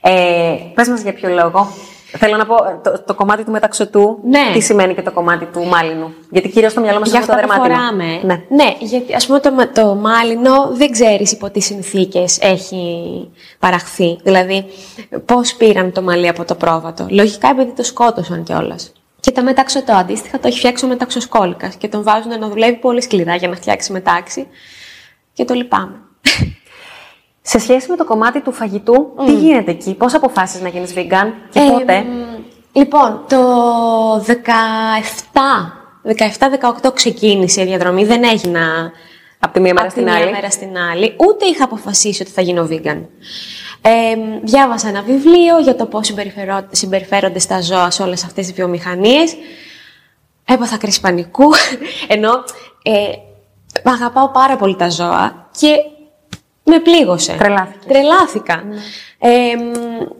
Ε, 0.00 0.54
πες 0.74 0.88
μας 0.88 1.00
για 1.02 1.12
ποιο 1.12 1.28
λόγο. 1.28 1.68
Θέλω 2.18 2.36
να 2.36 2.46
πω 2.46 2.54
το, 2.82 3.02
το 3.06 3.14
κομμάτι 3.14 3.44
του 3.44 3.50
μεταξωτού. 3.50 4.18
Ναι. 4.24 4.50
Τι 4.52 4.60
σημαίνει 4.60 4.94
και 4.94 5.02
το 5.02 5.10
κομμάτι 5.12 5.44
του 5.44 5.64
μάλινου; 5.64 6.14
Γιατί 6.30 6.48
κυρίως 6.48 6.72
στο 6.72 6.80
μυαλό 6.80 6.98
μας 6.98 7.10
Για 7.10 7.18
έχουμε 7.18 7.34
το 7.36 7.42
αυτά 7.42 7.56
που 7.56 7.62
δερμάτινο. 7.62 7.88
φοράμε. 7.88 8.20
Ναι. 8.22 8.64
ναι, 8.64 8.76
γιατί 8.78 9.14
ας 9.14 9.26
πούμε 9.26 9.40
το, 9.40 9.50
μα- 9.52 9.70
το 9.70 9.94
μάλινο 9.94 10.68
δεν 10.72 10.90
ξέρεις 10.90 11.32
υπό 11.32 11.50
τι 11.50 11.60
συνθήκες 11.60 12.38
έχει 12.40 12.84
παραχθεί. 13.58 14.18
Δηλαδή, 14.22 14.64
πώς 15.24 15.54
πήραν 15.54 15.92
το 15.92 16.02
μαλλί 16.02 16.28
από 16.28 16.44
το 16.44 16.54
πρόβατο; 16.54 17.06
Λογικά 17.10 17.48
επειδή 17.48 17.70
το 17.70 17.82
σκότωσαν 17.82 18.42
κιόλας. 18.42 18.92
Και 19.20 19.30
το 19.32 19.42
μεταξωτό 19.42 19.92
αντίστοιχα 19.92 20.38
το 20.38 20.46
έχει 20.48 20.58
φτιάξει 20.58 20.84
ο 20.84 20.88
μεταξοσκόλικας 20.88 21.74
και 21.74 21.88
τον 21.88 22.02
βάζουν 22.02 22.38
να 22.38 22.48
δουλεύει 22.48 22.76
πολύ 22.76 23.02
σκληρά 23.02 23.34
για 23.34 23.48
να 23.48 23.54
φτιάξει 23.56 23.92
μετάξι. 23.92 24.46
Και 25.32 25.44
το 25.44 25.54
λυπάμαι. 25.54 25.96
Σε 27.42 27.58
σχέση 27.58 27.90
με 27.90 27.96
το 27.96 28.04
κομμάτι 28.04 28.40
του 28.40 28.52
φαγητού, 28.52 29.12
τι 29.26 29.34
γίνεται 29.34 29.70
εκεί, 29.70 29.94
πώς 29.94 30.14
αποφάσισες 30.14 30.62
να 30.62 30.68
γίνεις 30.68 30.92
vegan 30.96 31.32
και 31.50 31.58
Ε, 31.58 31.70
πότε; 31.70 32.00
μ, 32.00 32.42
λοιπόν, 32.78 33.24
το 33.28 33.38
17, 34.26 34.32
17-18 36.82 36.94
ξεκίνησε 36.94 37.62
η 37.62 37.64
διαδρομή, 37.64 38.04
δεν 38.04 38.22
έγινα 38.24 38.92
από 39.38 39.52
τη 39.52 39.60
μία 39.60 39.72
μέρα 39.74 39.86
από 39.86 39.94
τη 39.94 40.00
στην 40.00 40.12
μία 40.12 40.22
άλλη. 40.22 40.32
μέρα 40.32 40.50
στην 40.50 40.76
άλλη, 40.92 41.14
ούτε 41.28 41.44
είχα 41.46 41.64
αποφασίσει 41.64 42.22
ότι 42.22 42.30
θα 42.30 42.40
γίνω 42.42 42.68
vegan. 42.70 43.00
Ε, 43.82 43.90
διάβασα 44.42 44.88
ένα 44.88 45.02
βιβλίο 45.02 45.58
για 45.58 45.76
το 45.76 45.86
πώς 45.86 46.06
συμπεριφερό- 46.06 46.66
συμπεριφέρονται 46.70 47.38
στα 47.38 47.60
ζώα 47.60 47.90
σε 47.90 48.02
όλες 48.02 48.24
αυτές 48.24 48.46
τις 48.46 48.54
βιομηχανίες. 48.54 49.34
Έπαθα 50.44 50.76
κρίση 50.76 51.00
πανικού, 51.00 51.44
ενώ 52.14 52.30
ε, 52.82 53.90
αγαπάω 53.90 54.28
πάρα 54.28 54.56
πολύ 54.56 54.76
τα 54.76 54.88
ζώα 54.90 55.48
και 55.58 55.68
με 56.64 56.78
πλήγωσε. 56.80 57.34
Τρελάθηκες. 57.38 57.86
Τρελάθηκα. 57.88 58.62
Ε, 59.18 59.28
μ, 59.56 59.72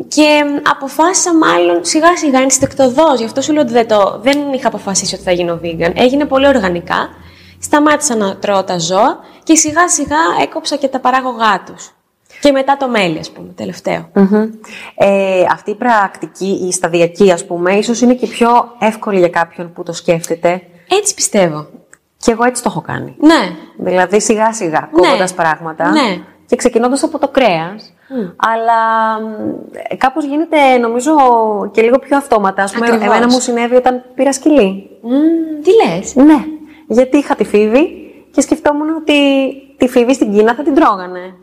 και 0.08 0.44
αποφάσισα 0.76 1.36
μάλλον 1.36 1.84
σιγά 1.84 2.16
σιγά 2.16 2.40
ενστικτοδός, 2.40 3.18
γι' 3.18 3.24
αυτό 3.24 3.40
σου 3.40 3.52
λέω 3.52 3.62
ότι 3.62 3.72
δεν, 3.72 3.88
το, 3.88 4.20
δεν 4.22 4.52
είχα 4.52 4.68
αποφασίσει 4.68 5.14
ότι 5.14 5.24
θα 5.24 5.32
γίνω 5.32 5.60
vegan. 5.62 5.92
Έγινε 5.94 6.24
πολύ 6.24 6.46
οργανικά, 6.46 7.08
σταμάτησα 7.60 8.16
να 8.16 8.36
τρώω 8.36 8.64
τα 8.64 8.78
ζώα 8.78 9.18
και 9.42 9.54
σιγά 9.54 9.88
σιγά 9.88 10.16
έκοψα 10.42 10.76
και 10.76 10.88
τα 10.88 11.00
παράγωγά 11.00 11.62
τους. 11.66 11.90
Και 12.40 12.52
μετά 12.52 12.76
το 12.76 12.88
μέλι, 12.88 13.18
ας 13.18 13.30
πούμε, 13.30 13.52
τελευταίο. 13.56 14.08
Μμμ. 14.14 14.48
Ε, 14.94 15.44
αυτή 15.52 15.70
η 15.70 15.74
πρακτική, 15.74 16.60
η 16.68 16.72
σταδιακή, 16.72 17.32
ας 17.32 17.46
πούμε, 17.46 17.72
ίσως 17.72 18.00
είναι 18.00 18.14
και 18.14 18.26
πιο 18.26 18.48
εύκολη 18.78 19.18
για 19.18 19.28
κάποιον 19.28 19.72
που 19.72 19.82
το 19.82 19.92
σκέφτεται. 19.92 20.62
Έτσι 20.88 21.14
πιστεύω. 21.14 21.66
Και 22.16 22.30
εγώ 22.30 22.44
έτσι 22.44 22.62
το 22.62 22.68
έχω 22.70 22.80
κάνει. 22.80 23.16
Ναι. 23.20 23.56
Δηλαδή 23.78 24.20
σιγά 24.20 24.52
σιγά, 24.52 24.88
κόβοντας 24.92 25.34
πράγματα. 25.34 25.90
Ναι. 25.90 26.20
Και 26.52 26.58
ξεκινώντας 26.58 27.02
από 27.02 27.18
το 27.18 27.28
κρέας. 27.28 27.92
Αλλά 28.36 28.80
μ, 29.20 29.96
κάπως 29.96 30.24
γίνεται, 30.24 30.76
νομίζω, 30.80 31.12
και 31.72 31.82
λίγο 31.82 31.98
πιο 31.98 32.16
αυτόματα. 32.16 32.62
Ας 32.62 32.72
πούμε, 32.72 32.86
Ακριβώς. 32.86 33.06
εμένα 33.06 33.26
μου 33.26 33.40
συνέβη 33.40 33.74
όταν 33.74 34.02
πήρα 34.14 34.32
σκυλί. 34.32 34.90
Μμ, 35.02 35.62
τι 35.62 35.70
λες; 35.70 36.14
Ναι. 36.14 36.44
Γιατί 36.86 37.16
είχα 37.16 37.34
τη 37.34 37.44
φίβη 37.44 38.12
και 38.30 38.40
σκεφτόμουν 38.40 38.96
ότι 38.96 39.14
τη 39.76 39.88
φίβη 39.88 40.14
στην 40.14 40.32
Κίνα 40.32 40.54
θα 40.54 40.62
την 40.62 40.74
τρώγανε. 40.74 41.34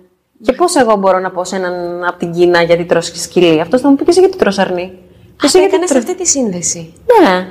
Και 0.42 0.54
πώς 0.54 0.76
εγώ 0.76 0.96
μπορώ 0.96 1.20
να 1.20 1.32
πω 1.32 1.44
σε 1.44 1.56
έναν 1.56 2.04
από 2.08 2.18
την 2.18 2.32
Κίνα 2.32 2.62
γιατί 2.62 2.86
τρώσει 2.86 3.16
σκυλί; 3.22 3.60
Αυτός 3.62 3.82
θα 3.82 3.90
μου 3.90 3.96
πει 3.96 4.04
και 4.04 4.10
εσύ 4.10 4.20
γιατί 4.20 4.38
τρως 4.38 4.58
αρνί; 4.60 4.94
Και 5.40 5.46
εσύ 5.46 5.58
Α, 5.58 5.60
γιατί 5.60 5.74
έκανες 5.76 5.90
τρως- 5.90 6.04
αυτή 6.04 6.16
τη 6.16 6.28
σύνδεση. 6.28 6.94
Ναι. 7.22 7.48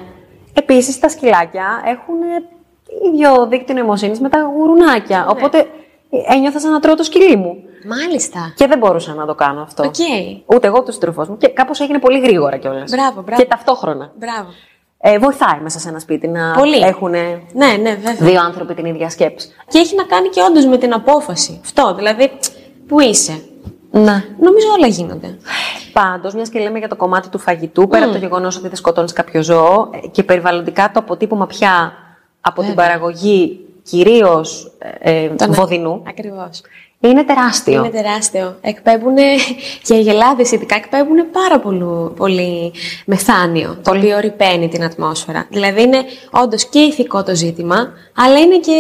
Επίσης 0.53 0.99
τα 0.99 1.09
σκυλάκια 1.09 1.83
έχουν 1.85 2.15
ίδιο 3.13 3.47
δίκτυο 3.47 3.75
νοημοσύνης 3.75 4.21
με 4.21 4.29
τα 4.29 4.53
γουρουνάκια. 4.57 5.19
Ναι. 5.19 5.25
Οπότε 5.29 5.59
ε, 5.59 5.67
ένιωθα 6.11 6.61
σαν 6.61 6.73
να 6.73 6.81
τρώω 6.81 6.95
το 6.95 7.03
σκυλί 7.03 7.37
μου. 7.37 7.57
Μάλιστα. 7.87 8.53
Και 8.57 8.67
δεν 8.67 8.79
μπορούσα 8.79 9.15
να 9.15 9.27
το 9.27 9.35
κάνω 9.35 9.61
αυτό. 9.63 9.83
Οκ. 9.83 9.95
Ούτε 10.47 10.67
εγώ 10.67 10.77
ούτε 10.81 10.91
ο 10.91 10.93
σύντροφός 10.93 11.27
μου. 11.29 11.37
Και 11.37 11.49
κάπως 11.49 11.81
έγινε 11.81 11.99
πολύ 11.99 12.21
γρήγορα 12.21 12.57
κιόλας. 12.57 12.91
Μπράβο, 12.91 13.23
μπράβο. 13.23 13.43
Και 13.43 13.49
ταυτόχρονα. 13.49 14.13
Μπράβο. 14.19 14.49
Ε, 15.01 15.19
βοηθάει 15.19 15.61
μέσα 15.61 15.79
σε 15.79 15.89
ένα 15.89 15.99
σπίτι 15.99 16.29
να 16.29 16.53
Πολύ. 16.53 16.79
έχουν 16.79 17.11
Ναι, 17.11 17.77
ναι, 17.81 17.95
βέβαια. 17.95 18.15
δύο 18.15 18.41
άνθρωποι 18.41 18.75
την 18.75 18.85
ίδια 18.85 19.11
σκέψη. 19.11 19.49
Και 19.69 19.79
έχει 19.79 19.95
να 19.97 20.03
κάνει 20.05 20.29
και 20.29 20.41
όντως 20.49 20.67
με 20.67 20.77
την 20.79 20.93
απόφαση. 20.93 21.61
Αυτό, 21.65 21.95
δηλαδή, 21.95 22.31
που 22.87 23.01
είσαι. 23.01 23.43
Ναι. 23.91 24.25
Νομίζω 24.41 24.67
όλα 24.77 24.87
γίνονται. 24.87 25.39
Πάντως, 25.93 26.35
μιας 26.35 26.49
και 26.49 26.59
λέμε 26.59 26.79
για 26.79 26.89
το 26.89 26.97
κομμάτι 26.97 27.29
του 27.29 27.39
φαγητού, 27.39 27.89
πέρα 27.89 28.05
από 28.05 28.13
το 28.13 28.19
γεγονός 28.19 28.57
ότι 28.57 28.67
δεν 28.67 28.77
σκοτώνεις 28.77 29.13
κάποιο 29.13 29.43
ζώο 29.43 29.91
ε, 29.93 30.07
και 30.07 30.23
περιβαλλοντικά 30.23 30.91
το 30.95 30.99
αποτύπωμα 31.01 31.47
πια 31.47 31.93
από 32.41 32.63
την 32.63 32.75
παραγωγή 32.75 33.68
κυρίως 33.91 34.73
ε, 34.99 35.29
βοδινού 35.49 36.03
Ακριβώς. 36.09 36.61
είναι 37.01 37.25
τεράστιο. 37.25 37.73
Είναι 37.85 37.89
τεράστιο. 38.03 38.57
Εκπέμπουν 38.61 39.15
και 39.83 39.95
οι 39.95 40.09
Ελλάδε 40.09 40.43
ειδικά 40.53 40.75
εκπέμπουν 40.75 41.31
πάρα 41.33 41.61
πολύ, 41.61 42.11
πολύ 42.17 42.73
μεθάνιο, 43.07 43.79
το 43.85 43.91
οποίο 43.97 44.19
ρηπαίνει 44.21 44.69
την 44.69 44.85
ατμόσφαιρα. 44.85 45.47
Δηλαδή 45.51 45.83
είναι 45.83 46.03
όντως 46.31 46.65
και 46.69 46.79
ηθικό 46.79 47.23
το 47.23 47.35
ζήτημα, 47.35 47.93
αλλά 48.17 48.39
είναι 48.39 48.59
και. 48.59 48.73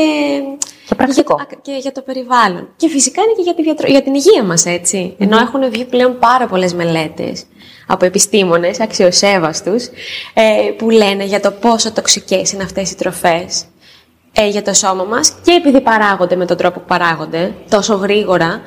Και 0.88 0.94
πρακτικό. 0.94 1.34
Για, 1.36 1.46
το- 1.50 1.58
και 1.62 1.78
για 1.80 1.92
το 1.92 2.02
περιβάλλον. 2.02 2.68
Και 2.76 2.88
φυσικά 2.88 3.22
είναι 3.22 3.32
και 3.36 3.42
για, 3.42 3.54
τη 3.54 3.62
διατρο- 3.62 3.90
για 3.90 4.02
την 4.02 4.14
υγεία 4.14 4.42
μας, 4.44 4.66
έτσι. 4.66 5.14
Ενώ 5.18 5.38
έχουν 5.38 5.70
βγει 5.70 5.84
πλέον 5.84 6.18
πάρα 6.18 6.46
πολλές 6.46 6.74
μελέτες 6.74 7.44
από 7.86 8.04
επιστήμονες 8.04 8.80
αξιοσέβαστους 8.80 9.84
ε, 10.34 10.70
που 10.76 10.90
λένε 10.90 11.24
για 11.24 11.40
το 11.40 11.50
πόσο 11.50 11.92
τοξικές 11.92 12.52
είναι 12.52 12.62
αυτές 12.62 12.90
οι 12.90 12.94
τροφές 12.96 13.64
ε, 14.40 14.48
για 14.48 14.62
το 14.62 14.72
σώμα 14.72 15.04
μας 15.04 15.30
και 15.42 15.52
επειδή 15.52 15.80
παράγονται 15.80 16.36
με 16.36 16.44
τον 16.46 16.56
τρόπο 16.56 16.80
που 16.80 16.86
παράγονται 16.86 17.54
τόσο 17.70 17.94
γρήγορα 17.94 18.60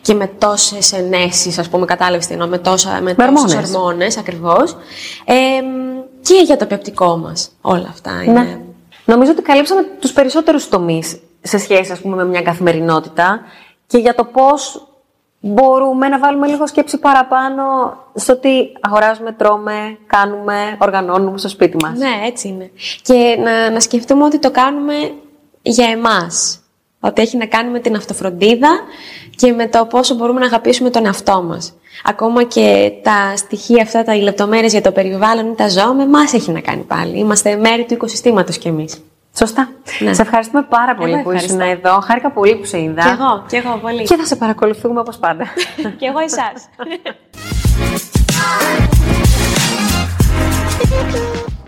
και 0.00 0.14
με 0.14 0.26
τόσες 0.38 0.92
ενέσεις, 0.92 1.58
ας 1.58 1.68
πούμε, 1.68 1.84
κατάλαβες 1.84 2.26
τι 2.26 2.32
εννοώ, 2.32 2.48
με, 2.48 2.58
τόσα, 2.58 2.90
με, 3.02 3.14
Με 3.16 3.26
τόσους 3.26 3.52
ορμόνες. 3.52 3.74
ορμόνες 3.74 4.16
ακριβώς 4.16 4.76
ε, 5.24 5.34
και 6.22 6.42
για 6.44 6.56
το 6.56 6.66
πεπτικό 6.66 7.16
μας. 7.16 7.50
Όλα 7.60 7.86
αυτά 7.90 8.22
είναι... 8.24 8.40
Ναι. 8.40 8.58
Νομίζω 9.04 9.30
ότι 9.30 9.42
καλύψαμε 9.42 9.82
τους 10.00 10.12
περισσότερους 10.12 10.68
τομείς 10.68 11.16
σε 11.42 11.58
σχέση 11.58 11.92
ας 11.92 11.98
πούμε, 12.00 12.16
με 12.16 12.24
μια 12.24 12.42
καθημερινότητα 12.42 13.40
και 13.86 13.98
για 13.98 14.14
το 14.14 14.24
πώς 14.24 14.88
μπορούμε 15.42 16.08
να 16.08 16.18
βάλουμε 16.18 16.46
λίγο 16.46 16.66
σκέψη 16.66 16.98
παραπάνω 16.98 17.62
στο 18.14 18.36
τι 18.36 18.50
αγοράζουμε, 18.80 19.32
τρώμε, 19.32 19.98
κάνουμε, 20.06 20.76
οργανώνουμε 20.78 21.38
στο 21.38 21.48
σπίτι 21.48 21.76
μας. 21.82 21.98
Ναι, 21.98 22.26
έτσι 22.26 22.48
είναι. 22.48 22.70
Και 23.02 23.36
να, 23.42 23.70
να 23.70 23.80
σκεφτούμε 23.80 24.24
ότι 24.24 24.38
το 24.38 24.50
κάνουμε 24.50 24.94
για 25.62 25.86
εμάς. 25.90 26.56
Ότι 27.00 27.22
έχει 27.22 27.36
να 27.36 27.46
κάνει 27.46 27.70
με 27.70 27.78
την 27.78 27.96
αυτοφροντίδα 27.96 28.68
και 29.36 29.52
με 29.52 29.68
το 29.68 29.84
πόσο 29.84 30.14
μπορούμε 30.14 30.40
να 30.40 30.46
αγαπήσουμε 30.46 30.90
τον 30.90 31.06
εαυτό 31.06 31.42
μας. 31.42 31.74
Ακόμα 32.04 32.42
και 32.42 32.92
τα 33.02 33.36
στοιχεία 33.36 33.82
αυτά, 33.82 34.04
τα 34.04 34.14
οι 34.14 34.20
λεπτομέρειες 34.20 34.72
για 34.72 34.80
το 34.80 34.92
περιβάλλον 34.92 35.50
ή 35.50 35.54
τα 35.54 35.68
ζώα, 35.68 35.92
με 35.92 36.02
εμάς 36.02 36.32
έχει 36.32 36.50
να 36.50 36.60
κάνει 36.60 36.82
πάλι. 36.82 37.18
Είμαστε 37.18 37.56
μέρη 37.56 37.84
του 37.84 37.94
οικοσυστήματος 37.94 38.58
κι 38.58 38.68
εμείς. 38.68 39.02
Σωστά. 39.36 39.68
Ναι. 39.98 40.12
Σε 40.12 40.22
ευχαριστούμε 40.22 40.62
πάρα 40.62 40.94
πολύ 40.94 41.12
Εγώ 41.12 41.22
που 41.22 41.30
ήσουν 41.32 41.60
ευχαριστώ. 41.60 41.88
εδώ. 41.88 42.00
Χάρηκα 42.00 42.30
πολύ 42.30 42.56
που 42.56 42.64
σε 42.64 42.80
είδα. 42.82 43.02
Κι 43.02 43.08
εγώ, 43.08 43.44
κι 43.48 43.56
εγώ 43.56 43.78
πολύ. 43.82 44.02
Και 44.02 44.16
θα 44.16 44.24
σε 44.24 44.36
παρακολουθούμε 44.36 45.00
όπως 45.00 45.18
πάντα. 45.18 45.44
κι 45.98 46.04
εγώ 46.04 46.18
εσάς. 46.18 46.68